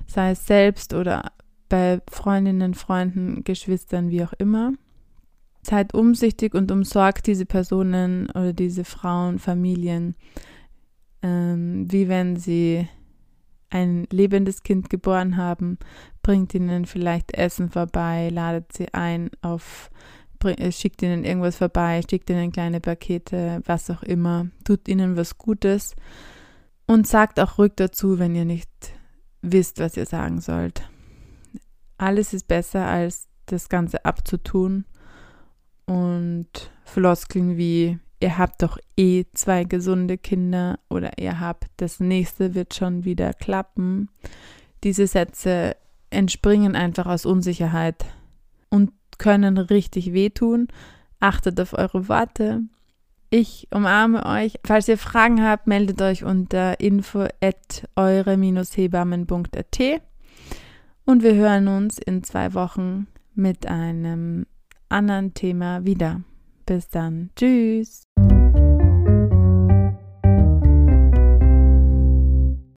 sei 0.07 0.31
es 0.31 0.47
selbst 0.47 0.93
oder 0.93 1.31
bei 1.67 2.01
Freundinnen, 2.09 2.73
Freunden, 2.73 3.43
Geschwistern, 3.43 4.09
wie 4.09 4.23
auch 4.23 4.33
immer. 4.33 4.73
Seid 5.63 5.93
umsichtig 5.93 6.53
und 6.53 6.71
umsorgt 6.71 7.27
diese 7.27 7.45
Personen 7.45 8.29
oder 8.29 8.53
diese 8.53 8.85
Frauen, 8.85 9.39
Familien, 9.39 10.15
ähm, 11.23 11.91
wie 11.91 12.07
wenn 12.07 12.37
sie 12.37 12.87
ein 13.75 14.07
lebendes 14.09 14.63
Kind 14.63 14.89
geboren 14.89 15.35
haben, 15.35 15.77
bringt 16.23 16.53
ihnen 16.53 16.85
vielleicht 16.85 17.33
Essen 17.33 17.69
vorbei, 17.69 18.29
ladet 18.31 18.71
sie 18.71 18.93
ein 18.93 19.29
auf, 19.41 19.91
äh, 20.43 20.71
schickt 20.71 21.01
ihnen 21.01 21.25
irgendwas 21.25 21.57
vorbei, 21.57 22.01
schickt 22.09 22.29
ihnen 22.29 22.53
kleine 22.53 22.79
Pakete, 22.79 23.61
was 23.65 23.89
auch 23.89 24.01
immer, 24.01 24.47
tut 24.63 24.87
ihnen 24.87 25.17
was 25.17 25.37
Gutes 25.37 25.93
und 26.87 27.05
sagt 27.05 27.39
auch 27.39 27.57
ruhig 27.57 27.73
dazu, 27.75 28.17
wenn 28.17 28.33
ihr 28.33 28.45
nicht 28.45 28.69
wisst, 29.41 29.79
was 29.79 29.97
ihr 29.97 30.05
sagen 30.05 30.39
sollt. 30.39 30.89
Alles 31.97 32.33
ist 32.33 32.47
besser, 32.47 32.85
als 32.85 33.27
das 33.45 33.67
Ganze 33.67 34.05
abzutun 34.05 34.85
und 35.85 36.71
Floskeln 36.85 37.57
wie 37.57 37.99
ihr 38.19 38.37
habt 38.37 38.61
doch 38.61 38.77
eh 38.97 39.25
zwei 39.33 39.63
gesunde 39.63 40.17
Kinder 40.17 40.79
oder 40.89 41.17
ihr 41.17 41.39
habt, 41.39 41.65
das 41.77 41.99
nächste 41.99 42.55
wird 42.55 42.73
schon 42.73 43.05
wieder 43.05 43.33
klappen. 43.33 44.09
Diese 44.83 45.07
Sätze 45.07 45.75
entspringen 46.09 46.75
einfach 46.75 47.05
aus 47.05 47.25
Unsicherheit 47.25 48.05
und 48.69 48.91
können 49.17 49.57
richtig 49.57 50.13
wehtun. 50.13 50.67
Achtet 51.19 51.59
auf 51.59 51.73
eure 51.73 52.07
Worte. 52.07 52.61
Ich 53.29 53.67
umarme 53.71 54.25
euch. 54.25 54.59
Falls 54.65 54.87
ihr 54.87 54.97
Fragen 54.97 55.43
habt, 55.43 55.67
meldet 55.67 56.01
euch 56.01 56.23
unter 56.23 56.79
info 56.79 57.27
at 57.41 57.87
eure-hebammen.at 57.95 59.79
Und 61.05 61.23
wir 61.23 61.35
hören 61.35 61.67
uns 61.67 61.97
in 61.97 62.23
zwei 62.23 62.53
Wochen 62.53 63.07
mit 63.33 63.67
einem 63.67 64.45
anderen 64.89 65.33
Thema 65.33 65.83
wieder. 65.85 66.21
Bis 66.65 66.87
dann. 66.89 67.29
Tschüss. 67.35 68.04